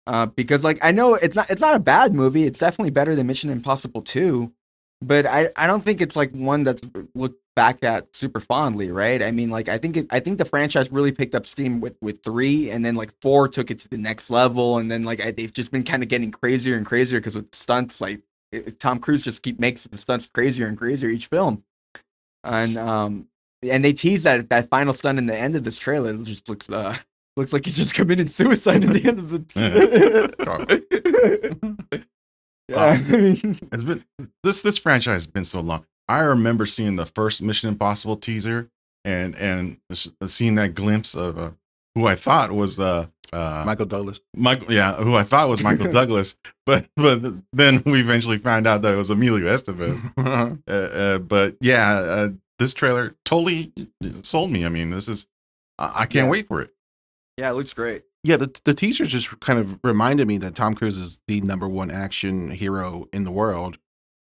[0.07, 2.45] Uh, because like I know it's not it's not a bad movie.
[2.45, 4.53] It's definitely better than Mission Impossible two,
[5.01, 6.83] but I, I don't think it's like one that's
[7.15, 9.23] looked back at super fondly, right?
[9.23, 11.97] I mean, like I think it, I think the franchise really picked up steam with
[12.01, 15.21] with three, and then like four took it to the next level, and then like
[15.25, 18.21] I, they've just been kind of getting crazier and crazier because with stunts, like
[18.53, 21.65] it, Tom Cruise just keep makes the stunts crazier and crazier each film,
[22.45, 23.29] and um
[23.63, 26.49] and they tease that that final stunt in the end of this trailer it just
[26.49, 26.97] looks uh
[27.37, 29.45] looks like he's just committed suicide at the end of the.
[32.69, 34.05] yeah, I mean, It's been
[34.43, 35.85] this this franchise has been so long.
[36.09, 38.71] I remember seeing the first Mission Impossible teaser
[39.05, 39.79] and and
[40.27, 41.51] seeing that glimpse of uh,
[41.95, 44.21] who I thought was uh, uh, Michael Douglas.
[44.37, 48.83] Michael, yeah, who I thought was Michael Douglas, but but then we eventually found out
[48.83, 49.99] that it was Emilio Estevez.
[50.69, 52.29] Uh, uh, but yeah, uh,
[52.59, 53.73] this trailer totally
[54.23, 54.65] sold me.
[54.65, 55.27] I mean, this is
[55.79, 56.31] I, I can't Yeah.
[56.31, 56.71] wait for it.
[57.39, 58.03] yeah, it looks great.
[58.23, 61.69] Yeah, the the teaser just kind of reminded me that Tom Cruise is the number
[61.69, 63.77] one action hero in the world,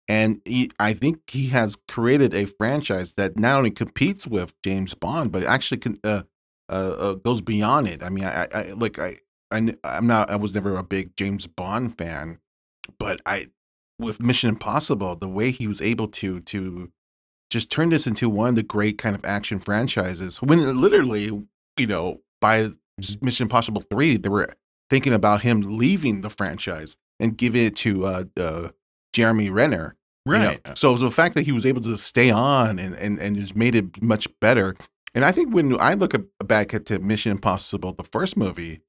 [0.07, 4.93] and he, I think he has created a franchise that not only competes with James
[4.93, 6.23] Bond, but actually can, uh,
[6.69, 8.03] uh, uh, goes beyond it.
[8.03, 9.17] I mean, I, I, I like I,
[9.51, 12.39] I I'm not I was never a big James Bond fan,
[12.99, 13.47] but I
[13.99, 16.91] with Mission Impossible, the way he was able to to
[17.49, 21.87] just turn this into one of the great kind of action franchises when literally, you
[21.87, 22.67] know, by
[23.21, 24.49] Mission Impossible 3, they were
[24.89, 28.69] thinking about him leaving the franchise and giving it to uh, uh
[29.13, 29.95] Jeremy Renner.
[30.25, 30.47] you know.
[30.65, 30.77] Right.
[30.77, 33.75] So the fact that he was able to stay on and, and, and just made
[33.75, 34.75] it much better.
[35.17, 38.81] And I think when I look at, back at the Mission Impossible, the first movie,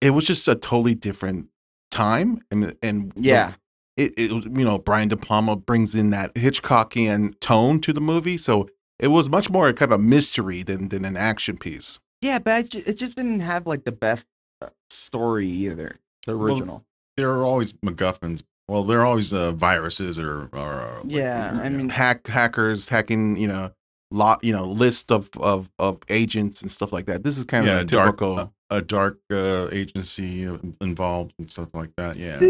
[0.00, 1.48] it was just a totally different
[1.90, 2.42] time.
[2.52, 3.54] And, and Yeah.
[3.96, 8.00] it, it was, you know, Brian De Palma brings in that Hitchcockian tone to the
[8.00, 8.38] movie.
[8.38, 8.68] So
[9.00, 11.98] it was much more kind of a mystery than, than an action piece.
[12.20, 14.28] Yeah, but it just, it just didn't have like the best
[14.62, 15.98] uh, story either.
[16.24, 16.84] The Well, original.
[17.16, 18.44] there are always MacGuffins.
[18.68, 22.90] Well, there are always uh, viruses or, or uh, like, yeah, I mean, hack hackers
[22.90, 23.72] hacking, you know,
[24.10, 27.24] lot, you know, list of, of, of agents and stuff like that.
[27.24, 28.38] This is kind yeah, of a dark, typical.
[28.38, 30.44] a, a dark uh, agency
[30.80, 32.16] involved and stuff like that.
[32.16, 32.40] Yeah,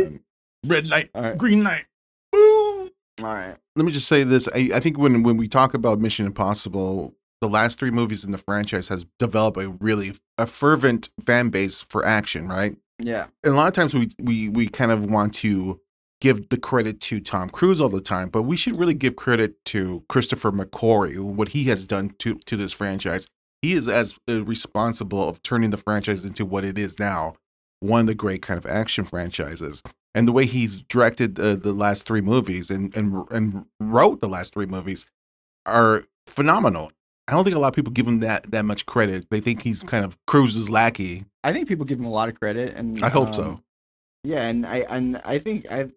[0.66, 1.86] red light, right, green light.
[2.32, 2.88] all
[3.20, 3.56] right.
[3.76, 4.48] let me just say this.
[4.54, 8.32] I, I think when when we talk about Mission Impossible, the last three movies in
[8.32, 12.76] the franchise has developed a really a fervent fan base for action, right?
[13.00, 15.80] Yeah, And a lot of times we we we kind of want to
[16.24, 19.62] give the credit to Tom Cruise all the time, but we should really give credit
[19.66, 23.26] to Christopher McQuarrie, what he has done to to this franchise.
[23.60, 27.34] He is as uh, responsible of turning the franchise into what it is now,
[27.80, 29.82] one of the great kind of action franchises.
[30.14, 34.28] And the way he's directed uh, the last three movies and and and wrote the
[34.28, 35.04] last three movies
[35.66, 36.90] are phenomenal.
[37.28, 39.28] I don't think a lot of people give him that that much credit.
[39.28, 41.26] They think he's kind of Cruise's lackey.
[41.42, 43.60] I think people give him a lot of credit, and I hope um, so.
[44.22, 45.90] Yeah, and I and I think I,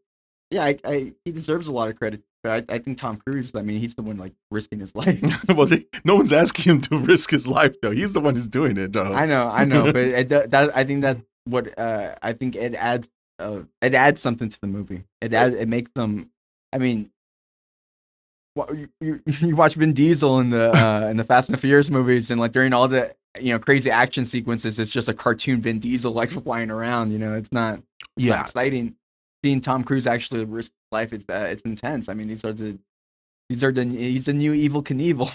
[0.49, 2.21] yeah, I, I he deserves a lot of credit.
[2.43, 3.53] But I, I think Tom Cruise.
[3.55, 5.21] I mean, he's the one like risking his life.
[5.49, 7.91] well, they, no one's asking him to risk his life though.
[7.91, 8.93] He's the one who's doing it.
[8.93, 9.13] Though.
[9.13, 12.75] I know, I know, but it, that I think that what uh I think it
[12.75, 15.03] adds uh it adds something to the movie.
[15.21, 16.31] It adds it makes them.
[16.73, 17.11] I mean,
[18.53, 21.61] what, you, you you watch Vin Diesel in the uh in the Fast and the
[21.61, 25.13] Furious movies, and like during all the you know crazy action sequences, it's just a
[25.13, 27.11] cartoon Vin Diesel like flying around.
[27.11, 27.79] You know, it's not
[28.17, 28.95] it's not yeah, exciting.
[29.47, 32.09] Seeing Tom Cruise actually risk life, it's uh, it's intense.
[32.09, 32.77] I mean, these are the
[33.47, 35.31] these are the he's the new Evel Knievel.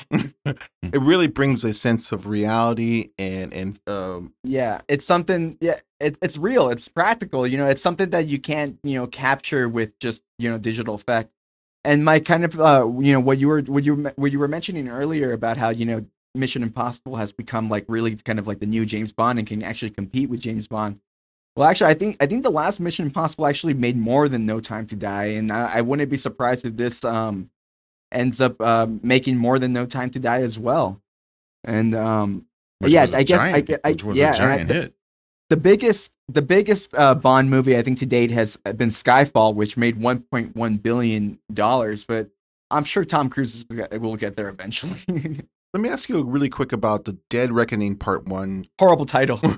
[0.83, 5.57] it really brings a sense of reality and and um, Yeah, it's something.
[5.63, 6.69] Yeah, it, it's real.
[6.69, 7.47] It's practical.
[7.47, 10.95] You know, it's something that you can't you know capture with just you know digital
[10.95, 11.31] effect.
[11.83, 14.39] And my kind of uh you know what you were what you were- what you
[14.39, 18.47] were mentioning earlier about how you know Mission Impossible has become like really kind of
[18.47, 21.01] like the new James Bond and can actually compete with James Bond.
[21.57, 24.59] Well, actually, I think I think the last Mission Impossible actually made more than No
[24.61, 27.51] Time to Die, and I, I wouldn't be surprised if this um
[28.11, 31.01] ends up um, making more than No Time to Die as well.
[31.65, 32.47] And um
[32.85, 34.95] yeah, I guess giant, gue- I which was yeah, a and I- giant the- hit.
[35.51, 39.77] the biggest the biggest uh, Bond movie I think to date has been Skyfall, which
[39.77, 42.05] made 1.1 billion dollars.
[42.05, 42.31] But
[42.71, 44.95] I'm sure Tom Cruise will get there eventually.
[45.75, 48.65] let me ask you really quick about the Dead Reckoning Part One.
[48.79, 49.41] Horrible title.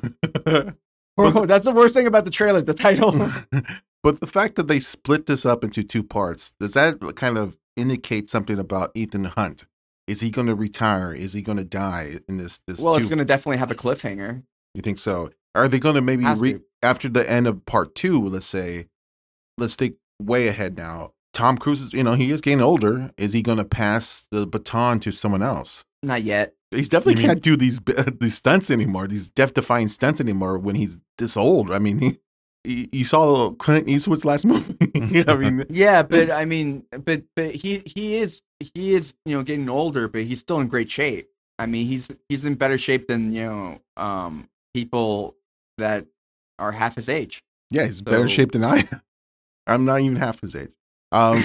[1.17, 2.61] Oh, that's the worst thing about the trailer.
[2.61, 3.13] The title.
[4.03, 7.57] but the fact that they split this up into two parts does that kind of
[7.77, 9.67] indicate something about Ethan Hunt?
[10.07, 11.15] Is he going to retire?
[11.15, 12.61] Is he going to die in this?
[12.67, 13.01] This well, two?
[13.01, 14.43] it's going to definitely have a cliffhanger.
[14.75, 15.31] You think so?
[15.55, 16.63] Are they going to maybe re- to.
[16.83, 18.21] after the end of part two?
[18.29, 18.89] Let's say,
[19.57, 21.13] let's think way ahead now.
[21.33, 23.11] Tom Cruise is, you know, he is getting older.
[23.17, 25.85] Is he going to pass the baton to someone else?
[26.03, 26.55] Not yet.
[26.75, 27.81] He's definitely You mean- can't do these
[28.21, 29.07] these stunts anymore.
[29.09, 31.71] These death-defying stunts anymore when he's this old.
[31.71, 32.13] I mean, he,
[32.65, 34.77] he you saw Clint Eastwood's last movie.
[35.29, 38.43] I mean, Yeah, but I mean, but but he he is
[38.75, 41.29] he is you know getting older, but he's still in great shape.
[41.59, 45.37] I mean, he's he's in better shape than you know um people
[45.79, 46.07] that
[46.59, 47.43] are half his age.
[47.71, 48.79] yeah, he's better So- shape than I.
[48.79, 49.01] am.
[49.67, 50.71] I'm not even half his age.
[51.11, 51.43] Um,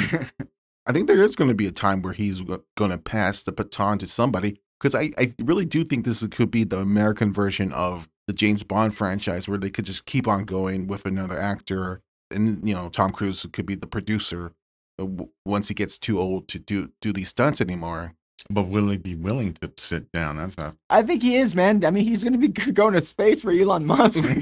[0.85, 3.51] I think there is going to be a time where he's going to pass the
[3.51, 7.71] baton to somebody because I, I really do think this could be the American version
[7.73, 12.01] of the James Bond franchise where they could just keep on going with another actor
[12.31, 14.53] and you know Tom Cruise could be the producer
[14.99, 15.07] uh,
[15.45, 18.13] once he gets too old to do do these stunts anymore.
[18.49, 20.37] But will he be willing to sit down?
[20.37, 20.75] That's not.
[20.89, 21.83] I think he is, man.
[21.83, 24.23] I mean, he's going to be going to space for Elon Musk.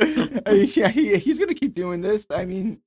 [0.46, 2.26] Yeah, he, he's going to keep doing this.
[2.30, 2.80] I mean,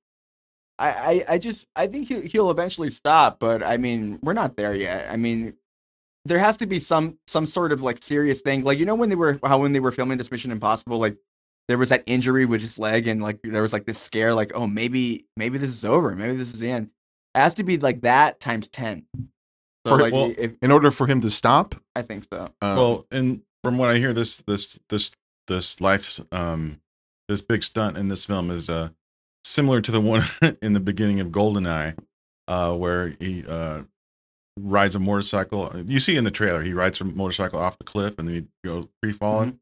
[0.78, 4.56] I, I, I just I think he'll, he'll eventually stop, but I mean, we're not
[4.56, 5.10] there yet.
[5.10, 5.54] I mean,
[6.24, 8.62] there has to be some some sort of like serious thing.
[8.62, 11.16] Like you know when they were how when they were filming this Mission Impossible, like
[11.68, 14.52] there was that injury with his leg, and like there was like this scare, like
[14.54, 16.90] oh maybe maybe this is over, maybe this is the end.
[17.34, 19.06] It has to be like that times ten.
[19.86, 22.42] So For- like well, if, In order for him to stop, I think so.
[22.44, 25.12] uh, well, and from what I hear, this this this
[25.46, 26.80] this life um
[27.28, 28.90] this big stunt in this film is uh
[29.48, 30.24] similar to the one
[30.62, 31.96] in the beginning of Goldeneye,
[32.46, 33.82] uh, where he uh
[34.60, 35.72] rides a motorcycle.
[35.86, 38.68] You see in the trailer, he rides a motorcycle off the cliff and then he
[38.68, 39.58] goes free falling.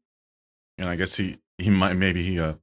[0.77, 2.53] And I guess he he might maybe he uh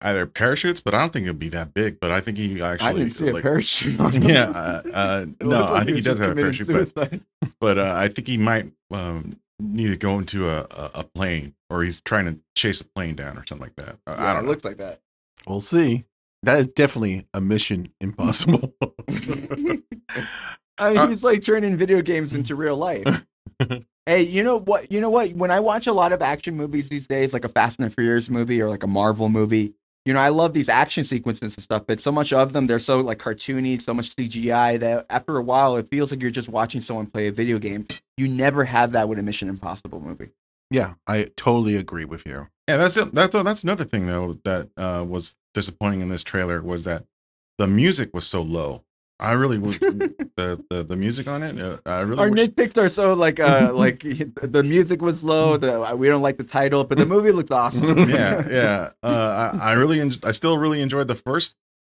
[0.00, 1.98] either parachutes, but I don't think it'd be that big.
[2.00, 3.98] But I think he actually I didn't see a like, parachute.
[4.00, 4.22] on him.
[4.22, 7.10] yeah, uh, uh, no, like I think he was does have a committing parachute, but
[7.10, 7.20] suicide.
[7.60, 11.54] but uh, I think he might um, need to go into a, a, a plane,
[11.68, 13.96] or he's trying to chase a plane down, or something like that.
[14.06, 14.48] Uh, Yeah, I don't it know.
[14.50, 15.00] looks like that.
[15.48, 16.04] we'll see.
[16.42, 18.74] That is definitely a mission impossible.
[19.08, 19.12] I
[19.56, 19.82] mean,
[20.78, 23.26] Uh, he's like turning video games into real life.
[24.06, 24.92] hey, you know what?
[24.92, 25.32] You know what?
[25.32, 27.94] When I watch a lot of action movies these days, like a Fast and the
[27.94, 29.74] Furious movie or like a Marvel movie,
[30.04, 32.78] you know, I love these action sequences and stuff, but so much of them they're
[32.78, 36.48] so like cartoony, so much CGI that after a while it feels like you're just
[36.48, 37.86] watching someone play a video game.
[38.16, 40.30] You never have that with a Mission Impossible movie.
[40.70, 42.48] Yeah, I totally agree with you.
[42.68, 43.14] Yeah, that's it.
[43.14, 47.04] That's that's another thing though that uh, was disappointing in this trailer was that
[47.56, 48.84] the music was so low.
[49.20, 51.58] I really was the, the the music on it.
[51.58, 55.56] Uh, I really Our wish, nitpicks are so like uh like the music was low,
[55.56, 57.98] the we don't like the title, but the movie looks awesome.
[58.10, 58.90] yeah, yeah.
[59.02, 61.54] Uh, I, I really, en- I still really enjoyed the first,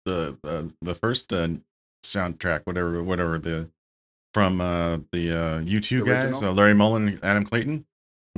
[0.06, 1.50] the uh, the first uh,
[2.06, 3.70] soundtrack, whatever, whatever the
[4.34, 7.86] from uh, the uh, U two guys, uh, Larry Mullen, Adam Clayton.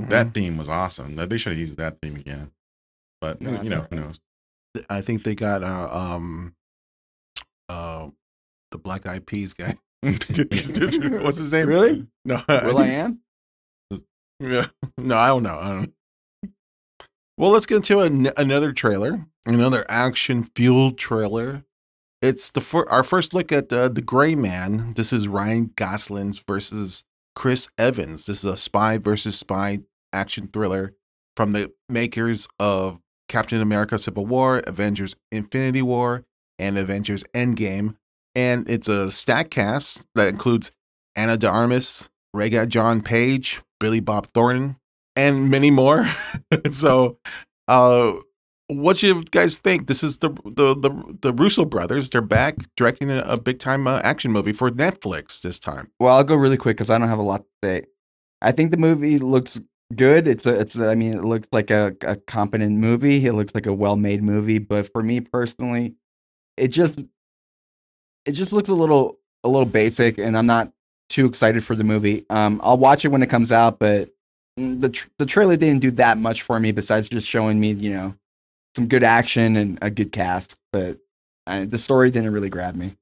[0.10, 1.16] That theme was awesome.
[1.16, 2.52] They should have used that theme again.
[3.20, 4.20] But No, you know, who knows?
[4.90, 6.56] I think they got uh, um
[7.70, 8.10] uh
[8.72, 9.76] the Black Eyed Peas guy.
[10.02, 11.68] What's his name?
[11.68, 12.08] Really?
[12.26, 13.20] No, Will I am?
[14.40, 14.66] Yeah.
[14.98, 15.60] No, I don't know.
[15.60, 15.94] I don't
[17.38, 21.64] Well, let's get into an- another trailer, another action fueled trailer.
[22.22, 24.94] It's the fir- our first look at uh, the Gray Man.
[24.94, 27.04] This is Ryan Gosling's versus
[27.36, 28.26] Chris Evans.
[28.26, 29.80] This is a spy versus spy
[30.14, 30.94] action thriller
[31.36, 36.26] from the makers of Captain America: Civil War, Avengers: Infinity War,
[36.60, 37.96] and Avengers: Endgame.
[38.34, 40.72] And it's a stack cast that includes
[41.18, 44.78] Ana de Armas, Regé-Jean Page, Billy Bob Thornton,
[45.16, 46.06] and many more.
[46.72, 47.18] so,
[47.68, 48.14] uh,
[48.68, 49.88] what you guys think?
[49.88, 52.10] This is the the the, the Russo brothers.
[52.10, 55.92] They're back directing a, a big time uh, action movie for Netflix this time.
[56.00, 57.86] Well, I'll go really quick because I don't have a lot to say.
[58.42, 59.60] I think the movie looks
[59.96, 60.28] good.
[60.28, 60.76] It's a, it's.
[60.78, 63.26] A, I mean, it looks like a, a competent movie.
[63.26, 64.60] It looks like a well made movie.
[64.60, 65.96] But for me personally,
[66.58, 67.04] it just
[68.26, 70.72] it just looks a little a little basic, and I'm not
[71.10, 72.26] too excited for the movie.
[72.30, 74.10] Um, I'll watch it when it comes out, but
[74.60, 77.72] mm, the tr- the trailer didn't do that much for me besides just showing me,
[77.72, 78.16] you know,
[78.76, 80.56] some good action and a good cast.
[80.72, 81.00] But
[81.48, 82.96] uh, the story didn't really grab me.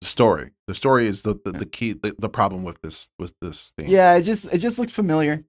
[0.00, 0.50] The story.
[0.66, 1.92] The story is the the, the key.
[1.92, 3.88] The, the problem with this with this thing.
[3.88, 5.44] Yeah, it just it just looks familiar.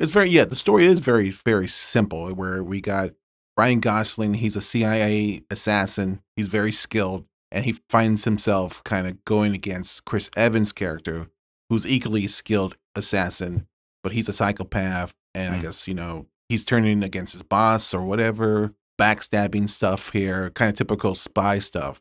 [0.00, 0.44] It's very yeah.
[0.46, 2.30] The story is very very simple.
[2.30, 3.10] Where we got
[3.56, 4.34] Ryan Gosling.
[4.34, 6.22] He's a CIA assassin.
[6.36, 11.28] He's very skilled, and he finds himself kind of going against Chris Evans' character,
[11.68, 13.66] who's equally skilled assassin,
[14.02, 15.62] but he's a psychopath, and I Hmm.
[15.64, 20.76] guess you know he's turning against his boss or whatever, backstabbing stuff here, kind of
[20.78, 22.00] typical spy stuff.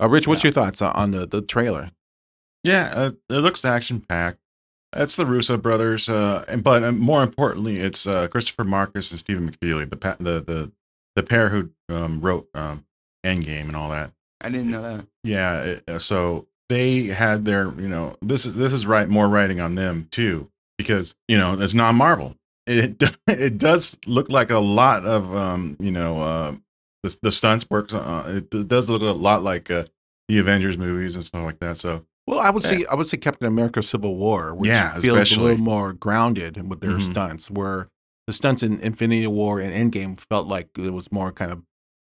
[0.00, 0.48] Uh, Rich, what's Yeah.
[0.48, 1.90] your thoughts on, on the the trailer?
[2.64, 4.38] Yeah, uh, it looks action packed.
[4.96, 9.20] It's the Russo brothers, uh, and- but uh, more importantly, it's uh, Christopher Markus and
[9.20, 10.72] Stephen McFeely, the pa- the the
[11.16, 12.84] the pair who um, wrote um,
[13.24, 14.12] Endgame and all that.
[14.40, 15.06] I didn't know that.
[15.24, 19.28] Yeah, it, uh, so they had their, you know, this is this is right more
[19.28, 22.36] writing on them too because you know it's not Marvel.
[22.66, 26.54] It it does look like a lot of um, you know, uh,
[27.02, 27.92] the the stunts works.
[27.92, 29.84] Uh, it, does look a lot like uh,
[30.28, 31.76] the Avengers movies and stuff like that.
[31.78, 32.68] So Well, I would Yeah.
[32.70, 36.68] say I would say Captain America: Civil War, which Yeah, feels a little more grounded
[36.68, 37.02] with their Mhm.
[37.02, 37.50] stunts.
[37.50, 37.88] Where
[38.26, 41.62] the stunts in Infinity War and Endgame felt like it was more kind of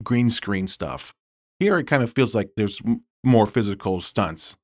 [0.03, 1.15] green screen stuff.
[1.59, 2.79] Here, it kind of feels like there's
[3.23, 4.55] more physical stunts.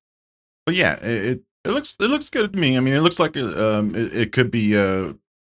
[0.65, 2.77] but yeah, it, it it looks it looks good to me.
[2.77, 5.13] I mean, it looks like uh, um, it, it could be uh,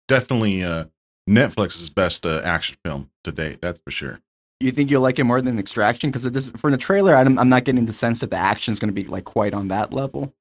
[0.09, 0.85] definitely uh,
[1.29, 3.61] Netflix's best uh, action film to date.
[3.61, 4.19] That's for sure.
[4.61, 6.11] You think you'll like it more than Extraction?
[6.11, 8.93] Because for the trailer, I'm, I'm not getting the sense that the action is going
[8.93, 10.33] to be like quite on that level.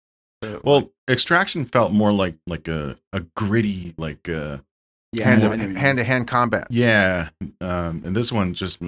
[0.62, 4.59] Well, Extraction felt more like like a a gritty like uh
[5.12, 5.77] yeah, hand I to know what you mean.
[5.77, 6.66] hand to hand combat.
[6.70, 8.83] yeah, um, and this one just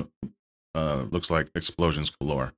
[0.75, 2.53] uh looks like explosions galore.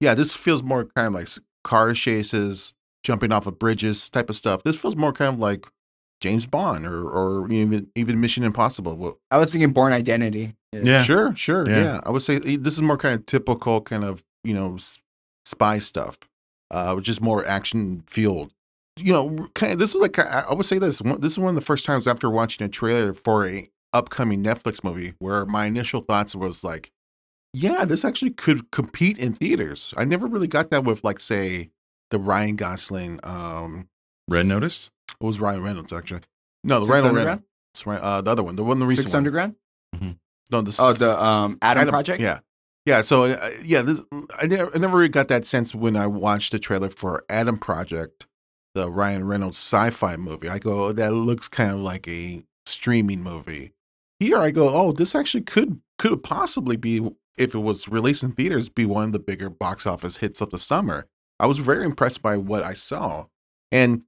[0.00, 1.28] Yeah, this feels more kind of like
[1.62, 4.62] car chases, jumping off of bridges type of stuff.
[4.64, 5.66] This feels more kind of like
[6.20, 8.96] James Bond or or even even Mission Impossible.
[8.96, 10.54] Well, I was thinking Bourne Identity.
[10.72, 11.68] Yeah, Sure, sure.
[11.68, 11.82] Yeah.
[11.82, 12.00] Yeah.
[12.04, 14.76] I would say eh, this is more kind of typical kind of, you know,
[15.44, 16.18] spy stuff,
[16.70, 18.52] uh, which is more action fueled.
[18.98, 21.48] You know, kind of, this is like, I I would say this, this is one
[21.50, 25.64] of the first times after watching a trailer for a upcoming Netflix movie where my
[25.66, 26.90] initial thoughts was like,
[27.52, 29.92] yeah, this actually could compete in theaters.
[29.96, 31.70] I never really got that with like, say,
[32.10, 33.88] the Ryan Gosling, um,
[34.30, 34.90] Red Notice.
[35.20, 36.20] it was Ryan Reynolds actually.
[36.62, 37.42] No, the Six Ryan Underground?
[37.76, 38.00] Reynolds, right?
[38.00, 39.18] Uh, the other one, the one, the recent Six one.
[39.20, 39.56] Underground.
[40.50, 42.20] No, the Oh, the um Adam, Adam- Project.
[42.22, 42.40] Yeah,
[42.86, 43.00] yeah.
[43.02, 44.00] So uh, yeah, this,
[44.40, 47.56] I never, I never really got that sense when I watched the trailer for Adam
[47.56, 48.26] Project,
[48.74, 50.48] the Ryan Reynolds sci-fi movie.
[50.48, 53.72] I go, oh, that looks kind of like a streaming movie.
[54.18, 57.08] Here, I go, oh, this actually could could possibly be,
[57.38, 60.50] if it was released in theaters, be one of the bigger box office hits of
[60.50, 61.06] the summer.
[61.38, 63.26] I was very impressed by what I saw,
[63.72, 64.02] and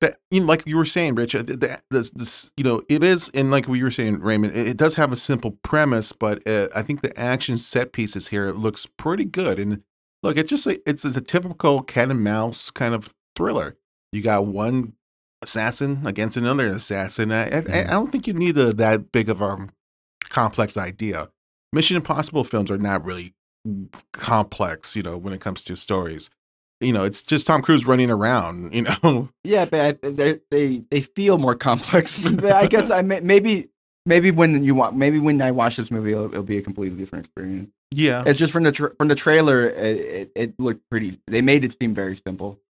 [0.00, 3.02] that you know, like you were saying, Rich, uh, that this, this, you know, it
[3.02, 6.46] is, and like we were saying, Raymond, it, it does have a simple premise, but
[6.46, 9.58] uh, I think the action set pieces here looks pretty good.
[9.58, 9.82] And
[10.22, 13.76] look, it's just a, it's, it's a typical cat and mouse kind of thriller.
[14.12, 14.94] You got one
[15.42, 17.32] assassin against another assassin.
[17.32, 19.68] I, I, I don't think you need a, that big of a
[20.28, 21.28] complex idea.
[21.72, 23.34] Mission Impossible films are not really
[24.12, 26.30] complex, you know, when it comes to stories.
[26.80, 29.28] You know, it's just Tom Cruise running around, you know.
[29.44, 32.28] Yeah, but I, they they they feel more complex.
[32.28, 33.70] But I guess I may, maybe
[34.06, 36.98] maybe when you want maybe when I watch this movie, it'll, it'll be a completely
[36.98, 37.70] different experience.
[37.90, 38.22] Yeah.
[38.26, 41.18] It's just from the tra- from the trailer, it, it, it looked pretty.
[41.26, 42.60] They made it seem very simple.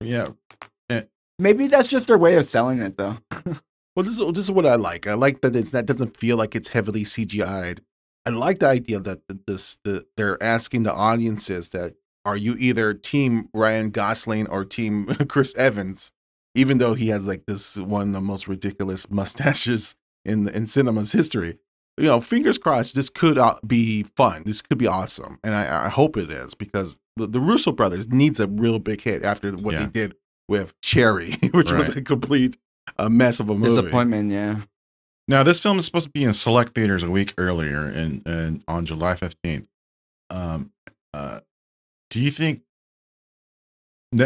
[0.00, 0.28] Yeah,
[0.90, 1.02] eh.
[1.38, 3.18] Maybe that's just their way of selling it, though.
[3.94, 5.06] Well, this is this is what I like.
[5.06, 7.82] I like that it's that doesn't feel like it's heavily CGI'd.
[8.24, 12.94] I like the idea that this the, they're asking the audiences that are you either
[12.94, 16.12] team Ryan Gosling or team Chris Evans,
[16.54, 21.12] even though he has like this one of the most ridiculous mustaches in in cinema's
[21.12, 21.58] history.
[21.98, 24.44] You know, fingers crossed, this could uh, be fun.
[24.46, 28.08] This could be awesome, and I, I hope it is because the, the Russo brothers
[28.08, 29.80] needs a real big hit after what Yeah.
[29.80, 30.14] they did
[30.48, 32.56] with Cherry, which was a complete
[32.96, 33.82] a mess of a movie.
[33.82, 34.60] Disappointment, yeah.
[35.28, 38.64] Now, this film is supposed to be in select theaters a week earlier, and and
[38.66, 39.68] on July fifteenth.
[40.30, 40.72] Um,
[41.12, 41.40] uh,
[42.12, 42.60] do you think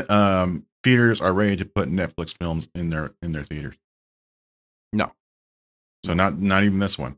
[0.08, 3.76] um theaters are ready to put Netflix films in their in their theaters?
[4.92, 5.12] No.
[6.04, 7.16] So not not even this one.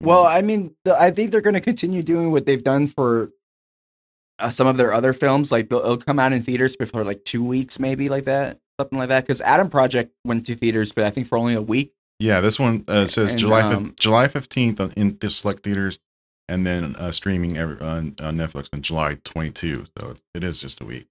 [0.00, 3.32] Well, I mean, I think they're going to continue doing what they've done for
[4.38, 5.50] uh, some of their other films.
[5.50, 8.98] Like they'll, it'll come out in theaters before like two weeks, maybe like that, something
[8.98, 9.24] like that.
[9.24, 11.94] Because Adam Project went to theaters, but I think for only a week.
[12.20, 15.98] Yeah, this one uh, says And, July um, July fifteenth in the select theaters,
[16.48, 19.86] and then uh, streaming every, on, on Netflix on July twenty two.
[19.98, 21.06] So it, it is just a week.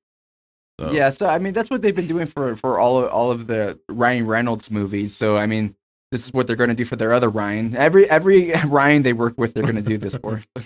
[0.80, 3.32] So, Yeah, so I mean, that's what they've been doing for for all of, all
[3.32, 5.15] of the Ryan Reynolds movies.
[5.15, 5.76] So I mean,
[6.12, 7.76] this is what they're going to do for their other Ryan.
[7.76, 10.41] Every every Ryan they work with, they're going to do this for.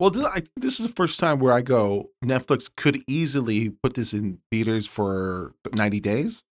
[0.00, 2.10] Well, this, I, this is the first time where I go.
[2.24, 6.44] Netflix could easily put this in theaters for ninety days.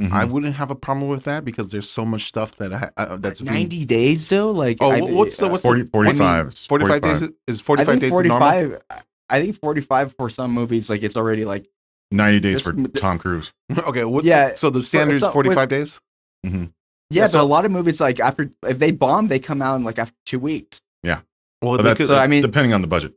[0.00, 0.12] Mhm.
[0.12, 3.16] I wouldn't have a problem with that because there's so much stuff that I, uh,
[3.16, 6.46] that's being- Ninety days though, like Oh, I- what's the uh, what's 40, the 45.
[6.48, 8.48] is 45 days is 45 I think days forty normal?
[8.48, 8.82] five.
[9.28, 11.68] I think forty five for some movies, like it's already like
[12.12, 13.52] 90 days This for m- Tom Cruise.
[13.88, 16.00] okay, what's Yeah, so the standard is so with- 45 days?
[16.44, 16.66] yeah,
[17.10, 19.76] Yeah, but so- a lot of movies like after if they bomb, they come out
[19.76, 20.80] in like after two weeks.
[21.02, 21.20] Yeah.
[21.60, 23.14] Well, But they that's could, so I mean- depending on the budget.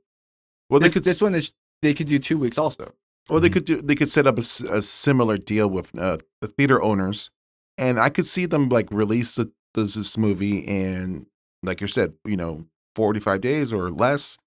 [0.70, 1.52] well, they this, could this one is
[1.84, 2.92] they could do two weeks also.
[3.30, 6.82] Or they could do they could set up a similar deal with uh, the theater
[6.82, 7.30] owners,
[7.78, 11.28] and I could see them like release the, this, this movie in
[11.64, 14.38] like you said, you know, forty five days or less,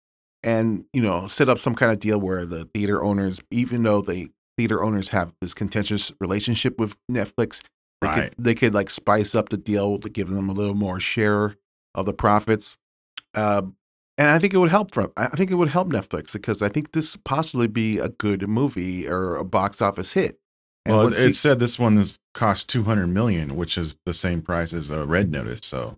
[0.43, 4.03] and you know, set up some kind of deal where the theater owners, even though
[4.03, 7.63] they theater owners have this contentious relationship with Netflix,
[8.01, 8.35] they Right.
[8.35, 11.57] could they could like spice up the deal to give them a little more share
[11.95, 12.77] of the profits.
[13.35, 13.63] Uh,
[14.19, 16.69] and I think it would help from I think it would help Netflix because I
[16.69, 20.39] think this possibly be a good movie or a box office hit.
[20.87, 24.15] And Well, it, you- it said this one is cost 200 million, which is the
[24.15, 25.61] same price as a Red Notice.
[25.63, 25.97] So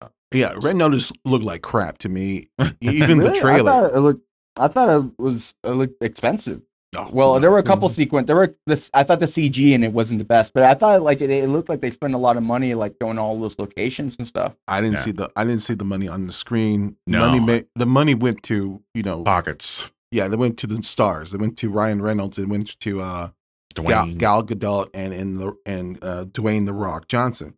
[0.00, 2.48] uh, yeah, Red Notice looked like crap to me.
[2.80, 3.70] Even the trailer.
[3.70, 4.26] I thought it looked.
[4.56, 6.62] I thought it was it looked expensive.
[6.96, 7.40] Oh, Well, no.
[7.40, 8.26] there were a couple sequence.
[8.26, 8.90] There were this.
[8.94, 11.48] I thought the CG in it wasn't the best, but I thought like it, it
[11.48, 14.26] looked like they spent a lot of money like going to all those locations and
[14.26, 14.54] stuff.
[14.68, 15.00] I didn't Yeah.
[15.00, 16.96] see the I didn't see the money on the screen.
[17.06, 17.20] No.
[17.20, 19.82] Money ma- the money went to, you know, pockets.
[20.10, 21.32] yeah, they went to the stars.
[21.32, 22.36] They went to Ryan Reynolds.
[22.36, 23.28] They went to uh
[23.74, 27.54] Gal, Gal Gadot and in the and uh, Dwayne the Rock Johnson.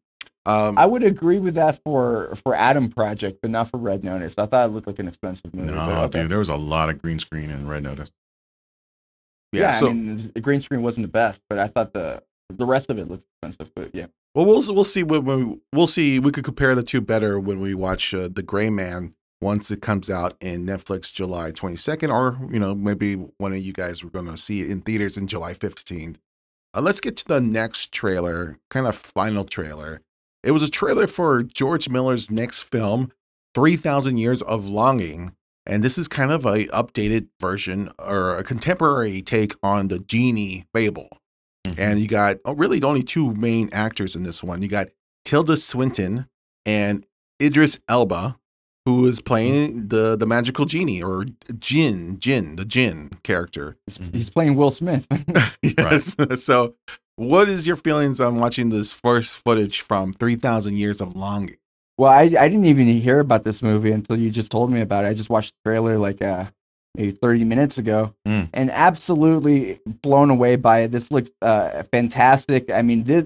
[0.47, 4.37] Um, I would agree with that for for Adam Project, but not for Red Notice.
[4.39, 5.73] I thought it looked like an expensive movie.
[5.73, 6.23] no, okay.
[6.23, 8.11] dude, there was a lot of green screen in Red Notice.
[9.57, 12.23] Yeah, Yeah, so I mean, the green screen wasn't the best, but I thought the
[12.49, 13.73] the rest of it looked expensive.
[13.75, 16.19] But yeah, well, we'll we'll see when, we, we'll see.
[16.19, 19.83] We could compare the two better when we watch uh, the Gray Man once it
[19.83, 24.11] comes out in Netflix July 22nd, or you know maybe one of you guys were
[24.11, 26.17] going to see it in theaters in July 15th.
[26.75, 30.03] Uh, let's get to the next trailer, kind of final trailer.
[30.43, 33.11] It was a trailer for George Miller's next film,
[33.55, 35.35] 3000 Years of Longing.
[35.67, 40.67] And this is kind of a updated version or a contemporary take on the genie
[40.75, 41.09] fable.
[41.67, 41.75] Mhm.
[41.79, 44.63] And you got oh, really only two main actors in this one.
[44.63, 44.89] You got
[45.25, 46.27] Tilda Swinton
[46.65, 47.05] and
[47.43, 48.37] Idris Elba,
[48.85, 51.27] who is playing the the magical genie or
[51.59, 53.77] Jin, Jin, the Jin character.
[54.13, 55.07] he's, playing Will Smith.
[55.63, 56.15] yes.
[56.37, 56.77] So,
[57.17, 61.57] what is your feelings on watching this first footage from 3000 Years of Longing?
[61.99, 65.05] Well, I I didn't even hear about this movie until you just told me about
[65.05, 65.09] it.
[65.09, 66.47] I just watched the trailer like uh
[66.97, 68.49] maybe 30 minutes ago Mm.
[68.55, 70.93] and absolutely blown away by it.
[70.93, 72.71] This looks uh fantastic.
[72.71, 73.25] I mean, this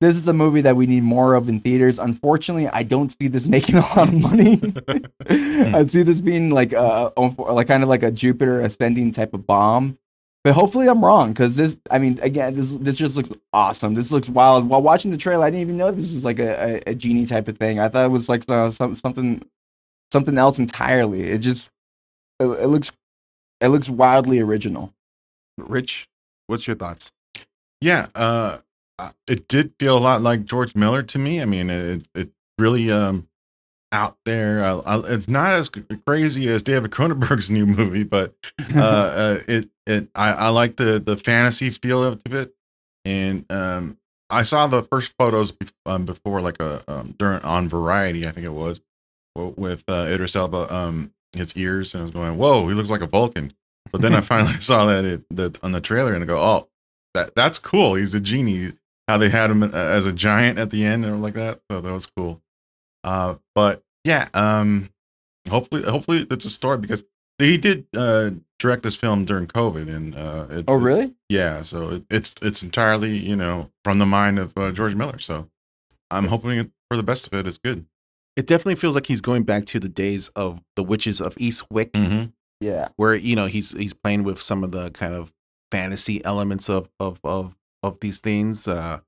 [0.00, 1.98] this is a movie that we need more of in theaters.
[1.98, 4.60] Unfortunately, I don't see this making a lot of money.
[5.28, 9.46] I see this being like a like kind of like a Jupiter ascending type of
[9.46, 9.98] bomb.
[10.44, 13.94] But hopefully I'm wrong because this, I mean, again, this this just looks awesome.
[13.94, 14.68] This looks wild.
[14.68, 17.24] While watching the trailer, I didn't even know this was like a, a, a genie
[17.24, 17.80] type of thing.
[17.80, 19.42] I thought it was like uh, some, something
[20.12, 21.30] something else entirely.
[21.30, 21.70] It just
[22.38, 22.92] it, it looks
[23.62, 24.92] it looks wildly original.
[25.56, 26.08] Rich,
[26.46, 27.10] what's your thoughts?
[27.80, 28.58] Yeah, uh,
[29.26, 31.40] it did feel a lot like George Miller to me.
[31.40, 33.28] I mean, it it really um
[33.94, 34.62] out there.
[34.62, 35.70] Uh, uh, it's not as
[36.06, 38.34] crazy as David Cronenberg's new movie, but
[38.74, 42.52] uh, uh, it it I, I like the the fantasy feel of it,
[43.04, 43.96] and um,
[44.28, 48.32] I saw the first photos bef- um, before, like a um, during on Variety, I
[48.32, 48.80] think it was,
[49.36, 53.02] with uh, Idris Elba, um, his ears, and I was going, "Whoa, he looks like
[53.02, 53.54] a Vulcan."
[53.92, 56.68] But then I finally saw that it that on the trailer, and I go, "Oh,
[57.14, 57.94] that that's cool.
[57.94, 58.72] He's a genie."
[59.06, 61.82] How they had him uh, as a giant at the end and like that, so
[61.82, 62.40] that was cool.
[63.04, 64.90] Uh, but yeah, um,
[65.48, 67.04] hopefully, hopefully it's a story because
[67.38, 71.14] he did uh direct this film during COVID, and uh, it's, oh, it's- really?
[71.28, 75.18] yeah, so it, it's it's entirely you know from the mind of uh, George Miller.
[75.18, 75.48] So
[76.10, 77.46] I'm hoping for the best of it.
[77.46, 77.86] It's good.
[78.36, 81.92] It definitely feels like he's going back to the days of the witches of Eastwick,
[81.92, 82.24] Mm-hmm.
[82.60, 82.88] Yeah.
[82.96, 85.32] where you know he's he's playing with some of the kind of
[85.70, 88.66] fantasy elements of of of of these things.
[88.68, 89.00] Uh,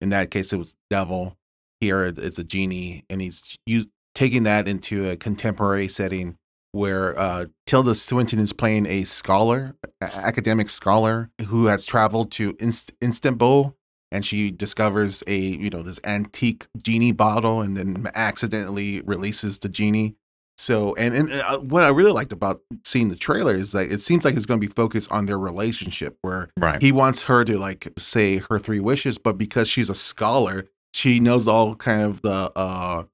[0.00, 1.36] in that case, it was devil.
[1.80, 3.86] Here, it's a genie, and he's you
[4.18, 6.36] taking that into a contemporary setting
[6.72, 12.90] where uh, Tilda Swinton is playing a scholar, academic scholar who has traveled to Inst-
[13.02, 13.76] Istanbul,
[14.10, 19.68] and she discovers a you know this antique genie bottle, and then accidentally releases the
[19.68, 20.16] genie.
[20.58, 24.02] So, and and uh, what I really liked about seeing the trailer is that it
[24.02, 26.82] seems like it's going to be focused on their relationship, where Right.
[26.82, 31.20] he wants her to like say her three wishes, but because she's a scholar, she
[31.20, 33.04] knows all kind of the uh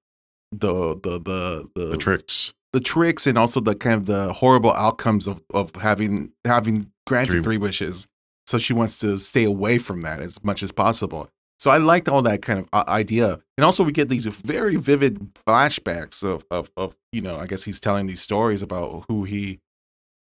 [0.60, 2.52] the the the the, the tricks.
[2.72, 7.32] the tricks and also the kind of the horrible outcomes of of having having granted
[7.32, 8.06] Three- three wishes.
[8.46, 11.30] So she wants to stay away from that as much as possible.
[11.58, 14.76] So I liked all that kind of uh, idea, and also we get these very
[14.76, 19.24] vivid flashbacks of of of you know I guess he's telling these stories about who
[19.24, 19.60] he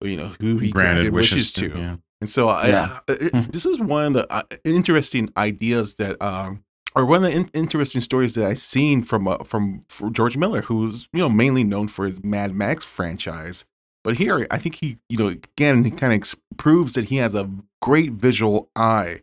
[0.03, 1.69] you know who he granted, wishes, to.
[1.69, 1.97] Yeah.
[2.23, 2.99] And so, I, Yeah.
[3.09, 6.63] I- it- this is one of the uh, interesting ideas that, um,
[6.95, 9.83] or one of the in- interesting stories that I've seen from uh, from
[10.13, 13.65] George Miller, who's you know mainly known for his Mad Max franchise.
[14.03, 17.17] But here, I think he, you know, again, he kind of ex- proves that he
[17.17, 17.51] has a
[17.83, 19.21] great visual eye.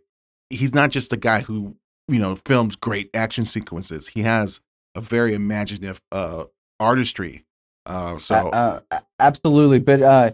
[0.52, 1.76] He's not just a guy who,
[2.08, 4.10] you know, films great action sequences.
[4.10, 4.62] He has
[4.94, 6.44] a very imaginative uh,
[6.80, 7.44] artistry.
[7.88, 8.80] Uh, so, uh,
[9.20, 9.80] absolutely.
[9.80, 10.32] But uh,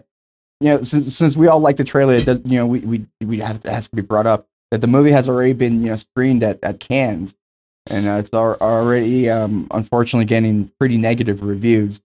[0.60, 3.06] you know, since, since we all like the trailer, it does, you know, we we
[3.22, 5.82] we have to, it has to be brought up that the movie has already been
[5.82, 7.32] you know screened at at Cannes,
[7.86, 12.02] and uh, it's al- already um, unfortunately getting pretty negative reviews.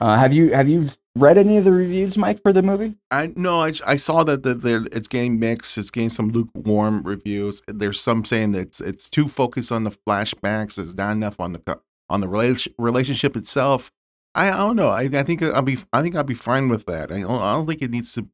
[0.00, 0.86] Uh, have you have you
[1.16, 2.94] read any of the reviews, Mike, for the movie?
[3.10, 5.76] I no, I, I saw that the, it's getting mixed.
[5.76, 7.62] It's getting some lukewarm reviews.
[7.66, 10.78] There's some saying that it's it's too focused on the flashbacks.
[10.78, 13.90] It's not enough on the on the relation, relationship itself.
[14.36, 14.90] I, I don't know.
[14.90, 17.10] I, I think I'll be I think I'll be fine with that.
[17.10, 18.28] I don't, I don't think it needs to.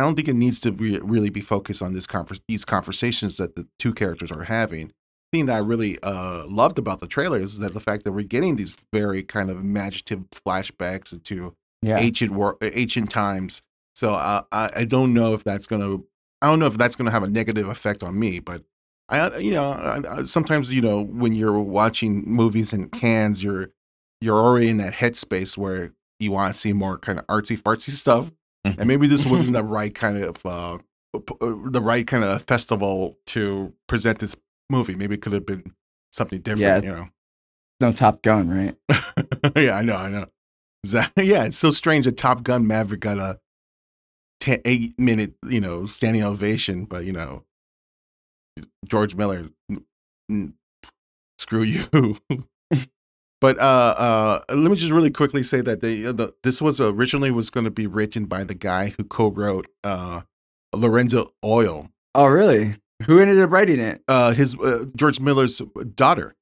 [0.00, 2.06] I don't think it needs to be, really be focused on this
[2.48, 4.88] these conversations that the two characters are having.
[4.88, 8.12] The thing that I really uh, loved about the trailer is that the fact that
[8.12, 13.62] we're getting these very kind of imaginative flashbacks into Yeah, ancient war, ancient times.
[13.94, 16.06] So uh, I I don't know if that's going to
[16.42, 18.64] I don't know if that's going to have a negative effect on me, but
[19.10, 23.70] I, you know, I, I, sometimes you know when you're watching movies in Cannes, you're
[24.20, 27.90] you're already in that headspace where you want to see more kind of artsy fartsy
[27.90, 28.30] stuff.
[28.64, 30.78] And maybe this wasn't the right kind of uh,
[31.14, 34.36] uh, the right kind of festival to present this
[34.68, 34.94] movie.
[34.94, 35.74] Maybe it could have been
[36.12, 36.84] something different.
[36.84, 36.90] Yeah.
[36.90, 37.08] You know.
[37.80, 38.76] No Top Gun, right?
[39.56, 40.26] yeah, I know, I know.
[40.84, 41.24] Exactly.
[41.30, 43.40] Yeah, it's so strange that Top Gun Maverick got a
[44.40, 47.44] 10, eight minute, you know, standing ovation, but you know,
[48.86, 49.48] George Miller,
[51.38, 52.16] screw you.
[53.40, 53.94] but uh,
[54.50, 57.50] uh, let me just really quickly say that they, uh, the, this was originally was
[57.50, 60.22] going to be written by the guy who co-wrote uh,
[60.74, 62.76] Lorenzo Oil, Oh, really?
[63.06, 64.02] Who ended up writing it?
[64.08, 65.62] uh, his uh, George Miller's
[65.94, 66.34] daughter.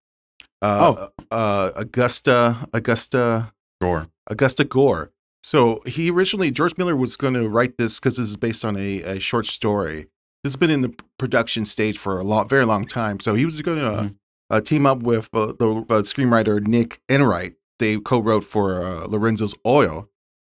[0.60, 3.52] Uh, uh, Augusta, Augusta.
[3.80, 4.08] Gore.
[4.26, 5.12] Augusta Gore.
[5.42, 8.76] So he originally George Miller was going to write this because this is based on
[8.76, 10.08] a, a short story.
[10.42, 13.20] This has been in the production stage for a long, very long time.
[13.20, 14.14] So he was going to Mhm.
[14.50, 17.54] Uh, team up with uh, the uh, screenwriter Nick Enright.
[17.78, 20.08] They co-wrote for uh, Lorenzo's Oil,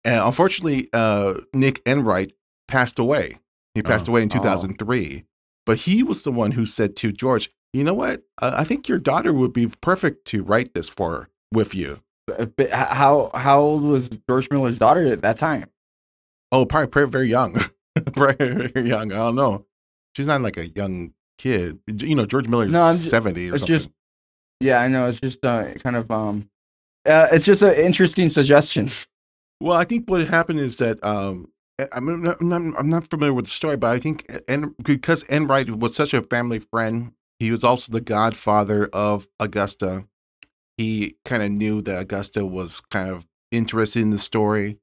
[0.03, 2.31] and unfortunately, uh, Nick Enright
[2.67, 3.37] passed away.
[3.75, 4.13] He passed Oh.
[4.13, 4.37] away in Oh.
[4.37, 5.23] 2003.
[5.65, 8.23] But he was the one who said to George, "You know what?
[8.41, 11.99] Uh, I think your daughter would be perfect to write this for with you."
[12.35, 15.69] Uh, but How how old was George Miller's daughter at that time?
[16.51, 17.57] Oh, probably, very young.
[18.15, 19.11] very young.
[19.11, 19.65] I don't know.
[20.15, 21.79] She's not like a young kid.
[21.87, 23.75] You know, George Miller's No, I'm 70 or It's something.
[23.77, 23.89] just,
[24.59, 25.07] yeah, I know.
[25.07, 26.49] It's just uh, kind of um,
[27.07, 28.89] uh, it's just an interesting suggestion.
[29.61, 31.47] well, I think what happened is that um,
[31.91, 35.23] I'm not, I'm not, I'm not familiar with the story, but I think and because
[35.29, 40.05] Enright was such a family friend, he was also the godfather of Augusta.
[40.77, 44.77] He kind of knew that Augusta was kind of interested in the story.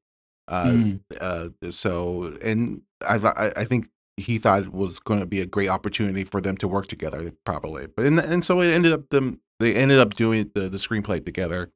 [0.49, 1.01] Uh, Mm.
[1.21, 3.89] uh, so and I I think
[4.19, 7.87] he thought was going to be a great opportunity for them to work together probably
[7.87, 11.25] but and, and so it ended up them they ended up doing the, the screenplay
[11.25, 11.71] together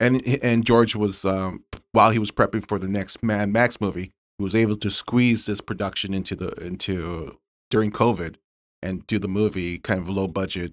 [0.00, 4.12] and and George was um while he was prepping for the next Mad Max movie
[4.38, 7.38] he was able to squeeze this production into the into
[7.70, 8.36] during COVID
[8.82, 10.72] and do the movie kind of low budget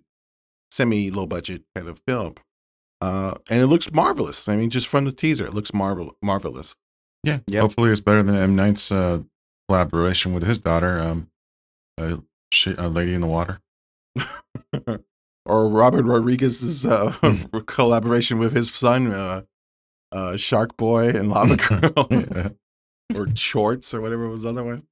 [0.71, 2.35] semi low budget kind of film
[3.01, 6.75] uh and it looks marvelous I mean just from the teaser it looks marvel marvelous
[7.23, 7.39] Yeah.
[7.47, 7.61] Yep.
[7.61, 9.19] Hopefully, it's better than M Night's uh,
[9.71, 11.27] collaboration with his daughter, um,
[11.97, 12.17] uh,
[12.51, 13.61] she, a lady in the water.
[15.45, 17.59] or Robert Rodriguez's uh, Hmm.
[17.65, 19.43] collaboration with his son, uh,
[20.11, 21.55] uh, Shark Boy and Lava
[21.91, 22.49] Girl, Yeah.
[23.15, 24.83] or Shorts, or whatever was the other one.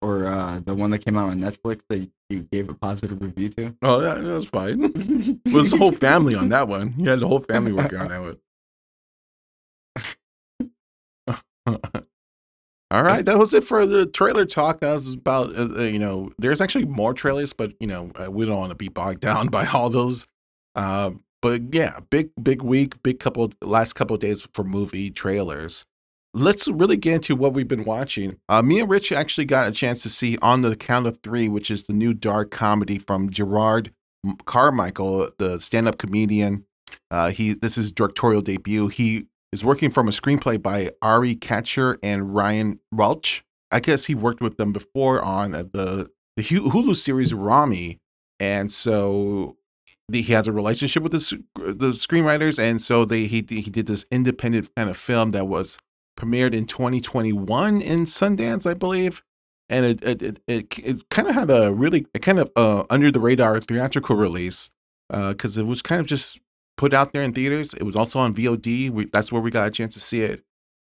[0.00, 3.48] Or uh, the one that came out on Netflix that you gave a positive review
[3.50, 3.74] to.
[3.82, 4.84] Oh, that, that was fine.
[4.84, 6.92] it was the whole family on that one.
[6.92, 8.38] He had the whole family working on that one.
[12.94, 14.78] All right, that was it for the trailer talk.
[14.78, 18.30] That was about uh, uh, you know, there's actually more trailers, but you know, uh,
[18.30, 20.28] we don't want to be bogged down by all those.
[20.76, 21.10] Uh,
[21.42, 25.84] but yeah, big big week, big couple last couple days for movie trailers.
[26.34, 28.38] Let's really get into what we've been watching.
[28.48, 31.48] Uh, me and Rich actually got a chance to see On the Count of Three,
[31.48, 33.90] which is the new dark comedy from Gerard
[34.44, 36.64] Carmichael, the stand-up comedian.
[37.10, 38.86] Uh, he this is directorial debut.
[38.86, 43.44] He is working from a screenplay by Ari Katcher and Ryan Welch.
[43.70, 48.00] I guess he worked with them before on uh, the the Hulu series Ramy,
[48.40, 49.56] and so
[50.12, 54.04] he has a relationship with the the screenwriters, and so they he he did this
[54.10, 55.78] independent kind of film that was
[56.18, 59.22] premiered in 2021 in Sundance, I believe.
[59.68, 63.12] And it it it, it, it kind of had a really kind of uh, under
[63.12, 64.70] the radar theatrical release
[65.08, 66.40] because it was kind of just
[66.76, 67.74] put out there in theaters.
[67.74, 68.90] It was also on VOD.
[68.90, 70.42] We, that's where we got a chance to see it.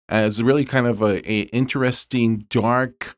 [0.10, 3.16] And it's really kind of a, a interesting, dark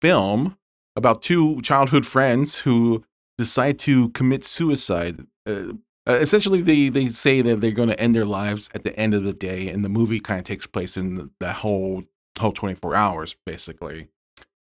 [0.00, 0.56] film
[0.96, 3.04] about two childhood friends who
[3.38, 5.26] decide to commit suicide.
[5.46, 5.74] Uh,
[6.08, 9.12] uh, essentially, they they say that they're going to end their lives at the end
[9.12, 12.04] of the day, and the movie kind of takes place in the, whole
[12.38, 14.08] whole twenty four hours, basically.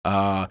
[0.03, 0.47] Uh,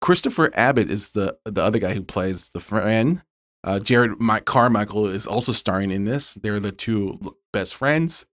[0.00, 3.22] Christopher Abbott is the the other guy who plays the friend.
[3.62, 6.34] Uh, Jerrod Mike Carmichael is also starring in this.
[6.34, 8.26] They're the two best friends.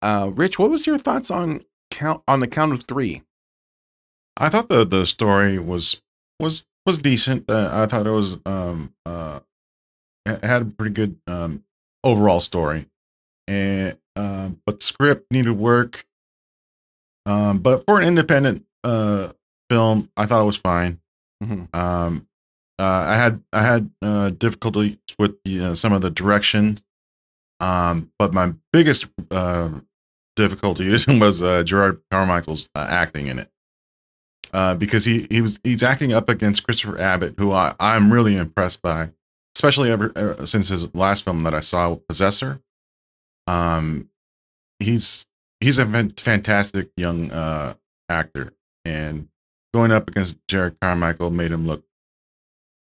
[0.00, 3.22] Uh, Rich, what was your thoughts on count on the count of three?
[4.36, 6.02] I thought the the story was
[6.40, 7.48] was was decent.
[7.48, 9.40] Uh, I thought it was um uh
[10.26, 11.62] had a pretty good um
[12.02, 12.86] overall story,
[13.46, 16.04] and uh, but script needed work.
[17.24, 19.32] Um, but for an independent uh
[19.70, 20.98] film, I thought it was fine.
[21.44, 21.72] Mhm.
[21.74, 22.26] Um,
[22.78, 26.78] uh, I had I had uh, difficulty with the, uh, some of the direction.
[27.60, 29.70] Um, but my biggest uh,
[30.34, 34.78] difficulty was uh, Gerard Carmichael's uh, acting in it.
[34.78, 38.82] because he he was he's acting up against Christopher Abbott, who I I'm really impressed
[38.82, 39.10] by,
[39.56, 42.60] especially ever, ever since his last film that I saw, Possessor.
[43.46, 44.08] Um,
[44.78, 45.26] he's
[45.60, 47.30] he's a fantastic young
[48.08, 48.52] actor,
[48.84, 49.28] and
[49.72, 51.84] going up against Jerrod Carmichael made him look.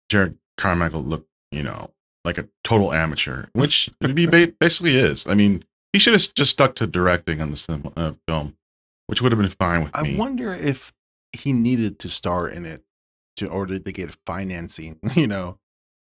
[0.09, 1.91] Jerrod Carmichael look, you know,
[2.25, 5.25] like a total amateur, which he basically is.
[5.27, 8.55] I mean, he should have just stuck to directing on the uh, film,
[9.07, 10.15] which would have been fine with I me.
[10.15, 10.93] I wonder if
[11.33, 12.83] he needed to star in it
[13.37, 14.99] to order to get financing.
[15.15, 15.57] You know,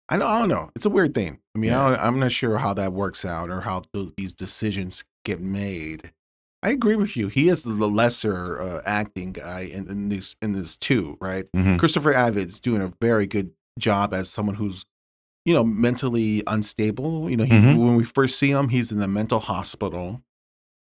[0.09, 0.71] I don't, I don't know.
[0.77, 1.41] It's a weird thing.
[1.55, 1.97] I mean, I Yeah.
[1.97, 6.13] don't, I'm not sure how that works out or how th- these decisions get made.
[6.63, 7.29] I agree with you.
[7.29, 11.45] He is the lesser uh, acting guy in, in this in this too, right?
[11.55, 11.79] Mhm.
[11.79, 14.85] Christopher Abbott's doing a very good job as someone who's,
[15.45, 17.29] you know, mentally unstable.
[17.31, 17.79] You know, he, Mhm.
[17.85, 20.23] when we first see him, he's in a mental hospital,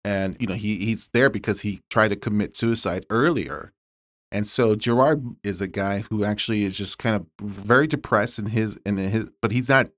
[0.05, 3.73] and you know he he's there because he tried to commit suicide earlier,
[4.31, 8.47] and so Gerard is a guy who actually is just kind of very depressed in
[8.47, 9.91] his in his, but he's not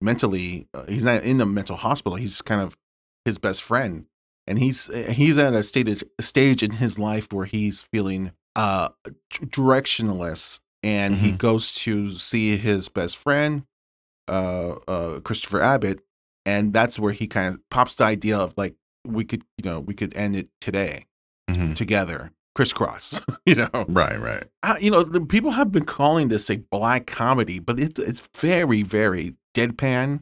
[0.00, 2.16] mentally uh, he's not in a mental hospital.
[2.16, 2.76] He's kind of
[3.24, 4.06] his best friend,
[4.48, 8.88] and he's he's at a stage stage in his life where he's feeling uh
[9.58, 11.38] directionless and he Mhm.
[11.38, 13.64] goes to see his best friend
[14.28, 16.00] uh uh Christopher Abbott
[16.46, 18.74] and that's where he kind of pops the idea of like
[19.06, 21.06] we could you know we could end it today
[21.50, 21.74] Mhm.
[21.74, 24.44] together crisscross you know Right, right.
[24.62, 28.28] uh, you know the people have been calling this a black comedy but it's it's
[28.36, 30.20] very very deadpan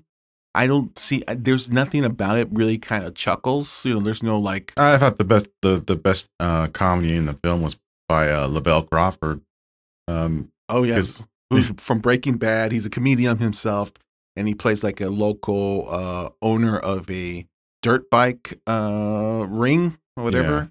[0.54, 4.22] I don't see uh, there's nothing about it really kind of chuckles you know there's
[4.22, 7.76] no like I thought the best the the best uh, comedy in the film was
[8.08, 9.40] by uh, Lavell Crawford.
[10.08, 12.73] Um, Oh yes, who's from Breaking Bad.
[12.73, 13.93] He's a comedian himself,
[14.37, 17.47] and he plays like a local uh, owner of a
[17.83, 20.70] dirt bike uh, ring or whatever.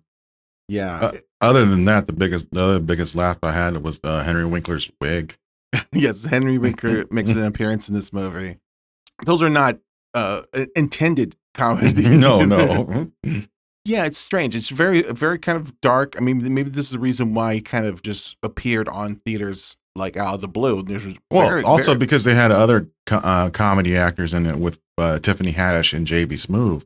[0.68, 4.24] Yeah, Uh, other than that, the biggest the other biggest laugh I had was uh,
[4.24, 5.36] Henry Winkler's wig.
[5.92, 6.26] yes.
[6.26, 8.58] Henry Winkler makes an appearance in this movie.
[9.26, 9.80] Those are not
[10.14, 10.44] uh,
[10.76, 12.08] intended comedy.
[12.08, 13.12] no, no.
[13.86, 14.56] yeah, it's strange.
[14.56, 16.16] It's very, very kind of dark.
[16.18, 19.76] I mean, maybe this is the reason why he kind of just appeared on theaters
[19.96, 20.82] like out of the blue.
[20.84, 24.58] There's Well, very- also very- because they had other co- uh, comedy actors in it
[24.58, 26.86] with uh, Tiffany Haddish and JB Smoove,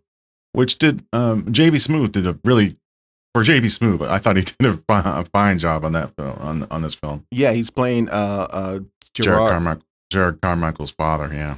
[0.53, 2.77] which did um, JB Smoove did a really
[3.33, 4.07] for JB Smoove.
[4.07, 6.95] I thought he did a fine, a fine job on that film on on this
[6.95, 7.25] film.
[7.31, 8.79] yeah, he's playing uh, uh,
[9.13, 11.29] Jerrod Gerard, Carmichael, Jerrod Carmichael's father.
[11.33, 11.57] Yeah.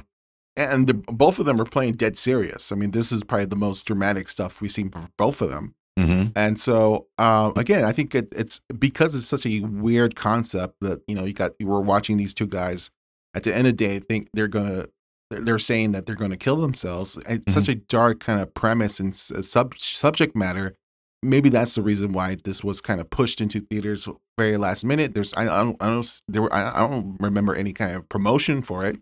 [0.56, 2.72] and the, both of them are playing dead serious.
[2.72, 5.74] I mean, this is probably the most dramatic stuff we've seen from both of them.
[5.98, 10.76] Hmm And so, uh, again, I think it, it's because it's such a weird concept
[10.80, 12.90] that you know you got you were watching these two guys.
[13.34, 14.86] At the end of the day, think they're gonna
[15.30, 17.18] they're they're saying that they're going to kill themselves.
[17.28, 20.74] It's such a dark kind of premise and uh, sub subject matter.
[21.22, 25.14] Maybe that's the reason why this was kind of pushed into theaters very last minute.
[25.14, 28.08] There's I, I don't I don't there were I, I don't remember any kind of
[28.08, 28.96] promotion for it.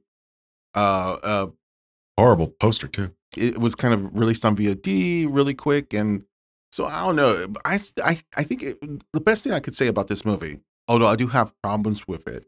[0.74, 1.46] Uh, uh,
[2.18, 3.10] Horrible poster too.
[3.36, 6.24] it was kind of released on VOD really quick, and
[6.76, 7.46] so I don't know.
[7.64, 8.78] I I, I think it,
[9.14, 12.28] the best thing I could say about this movie, although I do have problems with
[12.28, 12.44] it,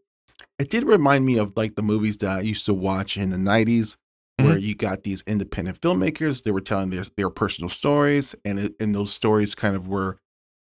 [0.58, 3.38] it did remind me of like the movies that I used to watch in the
[3.38, 3.96] '90s,
[4.36, 6.42] where you got these independent filmmakers.
[6.42, 10.18] They were telling their their personal stories, and it, and those stories kind of were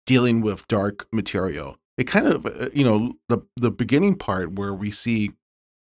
[0.05, 1.77] dealing with dark material.
[1.97, 5.31] It kind of uh, you know the the beginning part where we see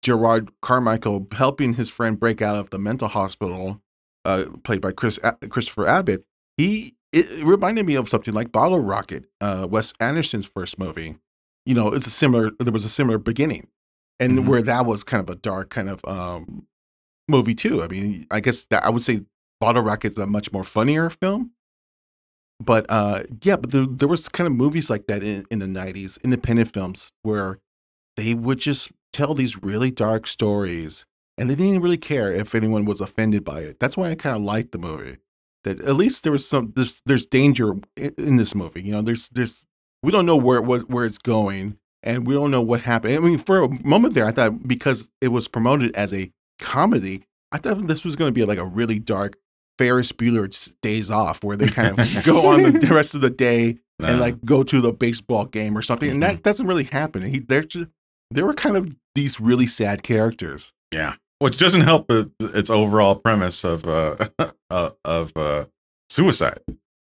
[0.02, 3.80] Gerard Carmichael helping his friend break out of the mental hospital,
[4.26, 5.18] uh, played by Chris
[5.48, 6.26] Christopher Abbott.
[6.58, 11.16] He it, reminded me of something like Bottle Rocket, uh, Wes Anderson's first movie.
[11.66, 12.50] You know, it's a similar.
[12.58, 13.68] There was a similar beginning,
[14.18, 14.46] and Mhm.
[14.46, 16.66] where that was kind of a dark kind of um,
[17.28, 17.82] movie too.
[17.82, 19.20] I mean, I guess that I would say
[19.60, 21.52] Bottle Rocket's a much more funnier film.
[22.62, 25.66] But uh, yeah, but there, there was kind of movies like that in, in the
[25.66, 27.58] '90s, independent films where
[28.16, 31.06] they would just tell these really dark stories
[31.38, 33.80] and they didn't really care if anyone was offended by it.
[33.80, 35.16] That's why I kind of liked the movie.
[35.64, 38.82] That at least there was some there's there's danger in, in this movie.
[38.82, 39.66] You know, there's there's
[40.02, 43.14] we don't know where what where it's going and we don't know what happened.
[43.14, 46.30] I mean, for a moment there, I thought because it was promoted as a
[46.60, 49.36] comedy, I thought this was going to be like a really dark
[49.78, 53.78] Ferris Bueller's Days Off, where they kind of go on the, rest of the day
[53.98, 56.10] and Uh, like go to the baseball game or something.
[56.10, 57.22] And that doesn't really happen.
[57.22, 57.64] He they're
[58.30, 60.72] they were kind of these really sad characters.
[60.94, 64.16] yeah, which doesn't help its overall premise of uh,
[64.70, 65.66] uh of uh
[66.08, 66.60] suicide.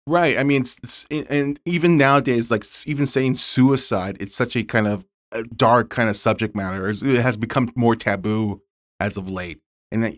[0.08, 0.38] Right.
[0.38, 4.86] I mean, it's, it's, and even nowadays, like even saying suicide, it's such a kind
[4.86, 6.88] of uh, dark kind of subject matter.
[6.88, 8.62] It has become more taboo
[9.00, 9.58] as of late,
[9.90, 10.14] and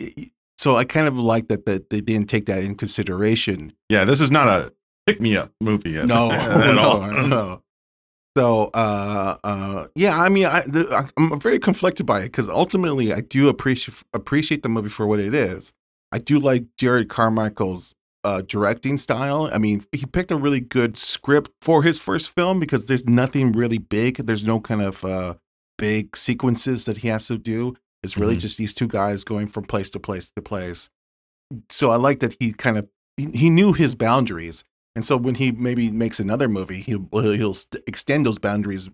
[0.58, 3.72] so I kind of like that that they didn't take that in consideration.
[3.88, 4.72] Yeah, this is not a
[5.06, 7.26] pick me up movie at, No, at no, all.
[7.26, 7.62] no.
[8.34, 12.48] though, uh, uh, yeah, I mean, I, the, I- I'm very conflicted by it because
[12.50, 15.72] ultimately, I do appreciate appreciate the movie for what it is.
[16.12, 17.94] I do like Jerrod Carmichael's
[18.24, 19.48] uh, directing style.
[19.52, 23.52] I mean, he picked a really good script for his first film because there's nothing
[23.52, 24.16] really big.
[24.16, 25.34] There's no kind of uh,
[25.76, 27.74] big sequences that he has to do.
[28.02, 28.40] It's really Mhm.
[28.40, 30.88] just these two guys going from place to place to place.
[31.70, 35.34] So I like that he kind of he, he knew his boundaries, and so when
[35.36, 38.90] he maybe makes another movie, he'll he'll he'll st- extend those boundaries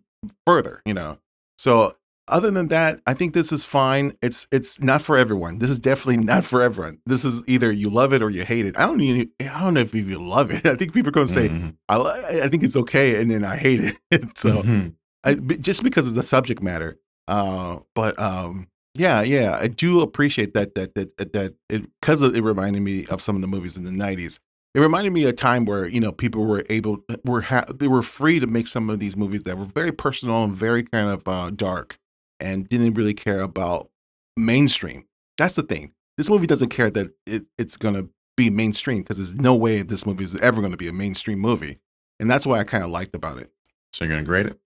[0.46, 0.80] further.
[0.86, 1.18] You know.
[1.58, 1.94] So
[2.28, 4.12] other than that, I think this is fine.
[4.22, 5.58] It's it's not for everyone.
[5.58, 6.98] This is definitely not for everyone.
[7.06, 8.78] This is either you love it or you hate it.
[8.78, 10.64] I don't even, I don't know if you love it.
[10.72, 11.74] I think people are going to say Mhm.
[11.88, 14.38] I I think it's okay, and then I hate it.
[14.38, 14.94] so Mhm.
[15.24, 16.98] I, just because of the subject matter.
[17.28, 22.22] Uh, but um, yeah, yeah, I do appreciate that that that that, that it because
[22.22, 24.38] it reminded me of some of the movies in the '90s.
[24.74, 27.88] It reminded me of a time where you know people were able were ha- they
[27.88, 31.08] were free to make some of these movies that were very personal and very kind
[31.08, 31.96] of uh, dark
[32.40, 33.90] and didn't really care about
[34.36, 35.04] mainstream.
[35.38, 35.92] That's the thing.
[36.16, 40.06] This movie doesn't care that it, it's gonna be mainstream because there's no way this
[40.06, 41.78] movie is ever gonna be a mainstream movie,
[42.20, 43.50] and that's what I kind of liked about it.
[43.92, 44.58] So you're gonna grade it?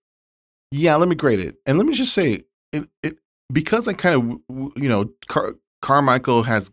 [0.71, 1.57] Yeah, let me grade it.
[1.65, 3.17] And let me just say, it, it
[3.51, 4.15] because I kind
[4.49, 6.71] of, you know, Car- Carmichael has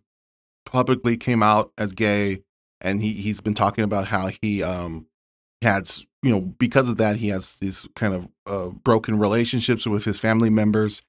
[0.66, 2.42] publicly came out as gay,
[2.80, 5.06] and he he's been talking about how he um
[5.62, 5.90] had,
[6.26, 10.18] you know, because of that he has these kind of uh, broken relationships with his
[10.18, 11.02] family members.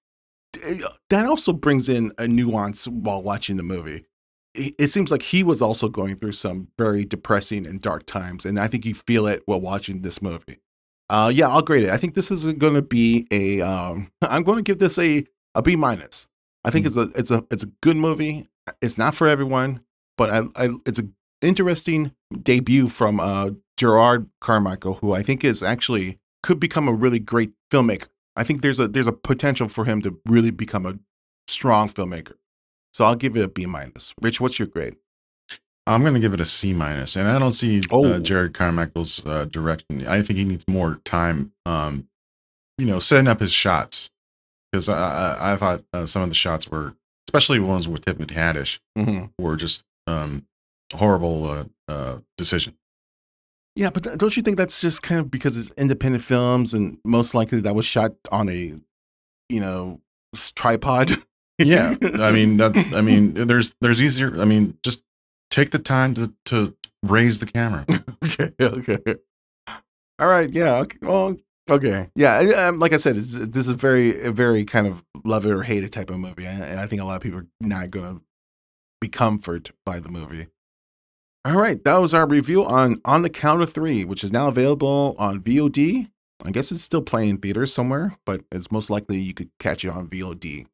[1.10, 4.06] That also brings in a nuance while watching the movie.
[4.56, 8.60] It seems like he was also going through some very depressing and dark times, and
[8.60, 10.60] I think you feel it while watching this movie.
[11.10, 11.90] Uh, yeah, I'll grade it.
[11.92, 13.62] I think this is going to be a.
[13.62, 16.28] Um, I'm going to give this a a B minus.
[16.64, 16.88] I think Mm.
[16.88, 18.50] it's a it's a it's a good movie.
[18.82, 19.82] It's not for everyone,
[20.18, 25.62] but I, I it's an interesting debut from uh Gerard Carmichael, who I think is
[25.64, 28.08] actually could become a really great filmmaker.
[28.36, 30.98] I think there's a there's a potential for him to really become a
[31.48, 32.34] strong filmmaker.
[32.94, 34.14] So I'll give it a B minus.
[34.22, 34.96] Rich, what's your grade?
[35.86, 38.06] I'm gonna give it a C minus, and I don't see Oh.
[38.06, 40.06] uh, Jerrod Carmichael's uh, direction.
[40.08, 41.54] I think he needs more time.
[41.66, 42.08] Um,
[42.78, 44.10] you know, setting up his shots
[44.72, 44.98] because I,
[45.40, 46.94] I, I thought uh, some of the shots were,
[47.28, 49.28] especially ones with Tiffany Haddish, Mm-hmm.
[49.42, 50.46] were just um,
[50.94, 52.76] horrible uh, uh, decision.
[53.78, 56.98] Yeah, but th- don't you think that's just kind of because it's independent films and
[57.06, 58.74] most likely that was shot on a,
[59.50, 60.02] you know,
[60.36, 61.12] s- tripod?
[61.60, 62.76] Yeah, I mean that.
[62.94, 64.40] I mean, there's there's easier.
[64.42, 65.04] I mean, just
[65.52, 67.86] take the time to to raise the camera.
[68.26, 69.00] okay, okay.
[70.20, 70.78] All right, yeah.
[70.78, 71.36] Okay, well,
[71.70, 72.34] okay, yeah.
[72.40, 75.52] I- Um, like I said, it's, this is very, a very kind of love it
[75.52, 77.92] or hate it type of movie, and I think a lot of people are not
[77.92, 78.22] going to
[79.02, 80.48] be comforted by the movie.
[81.48, 84.50] All right, that was our review on On the Count of Three, which is now
[84.50, 86.10] available on VOD.
[86.44, 89.86] I guess it's still playing in theaters somewhere, but it's most likely you could catch
[89.86, 90.66] it on VOD.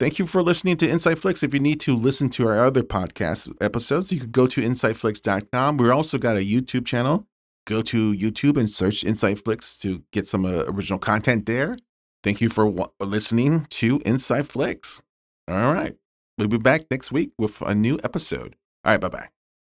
[0.00, 1.44] Thank you for listening to Insight Flicks.
[1.44, 5.76] If you need to listen to our other podcast episodes, you could go to insightflix.com.
[5.76, 7.28] We're also got a YouTube channel.
[7.64, 11.78] Go to YouTube and search Insight Flicks to get some uh, original content there.
[12.24, 15.00] Thank you for listening to Insight Flicks.
[15.46, 15.94] All right.
[16.38, 18.56] We'll be back next week with a new episode.
[18.84, 19.00] All right.
[19.00, 19.28] Bye bye.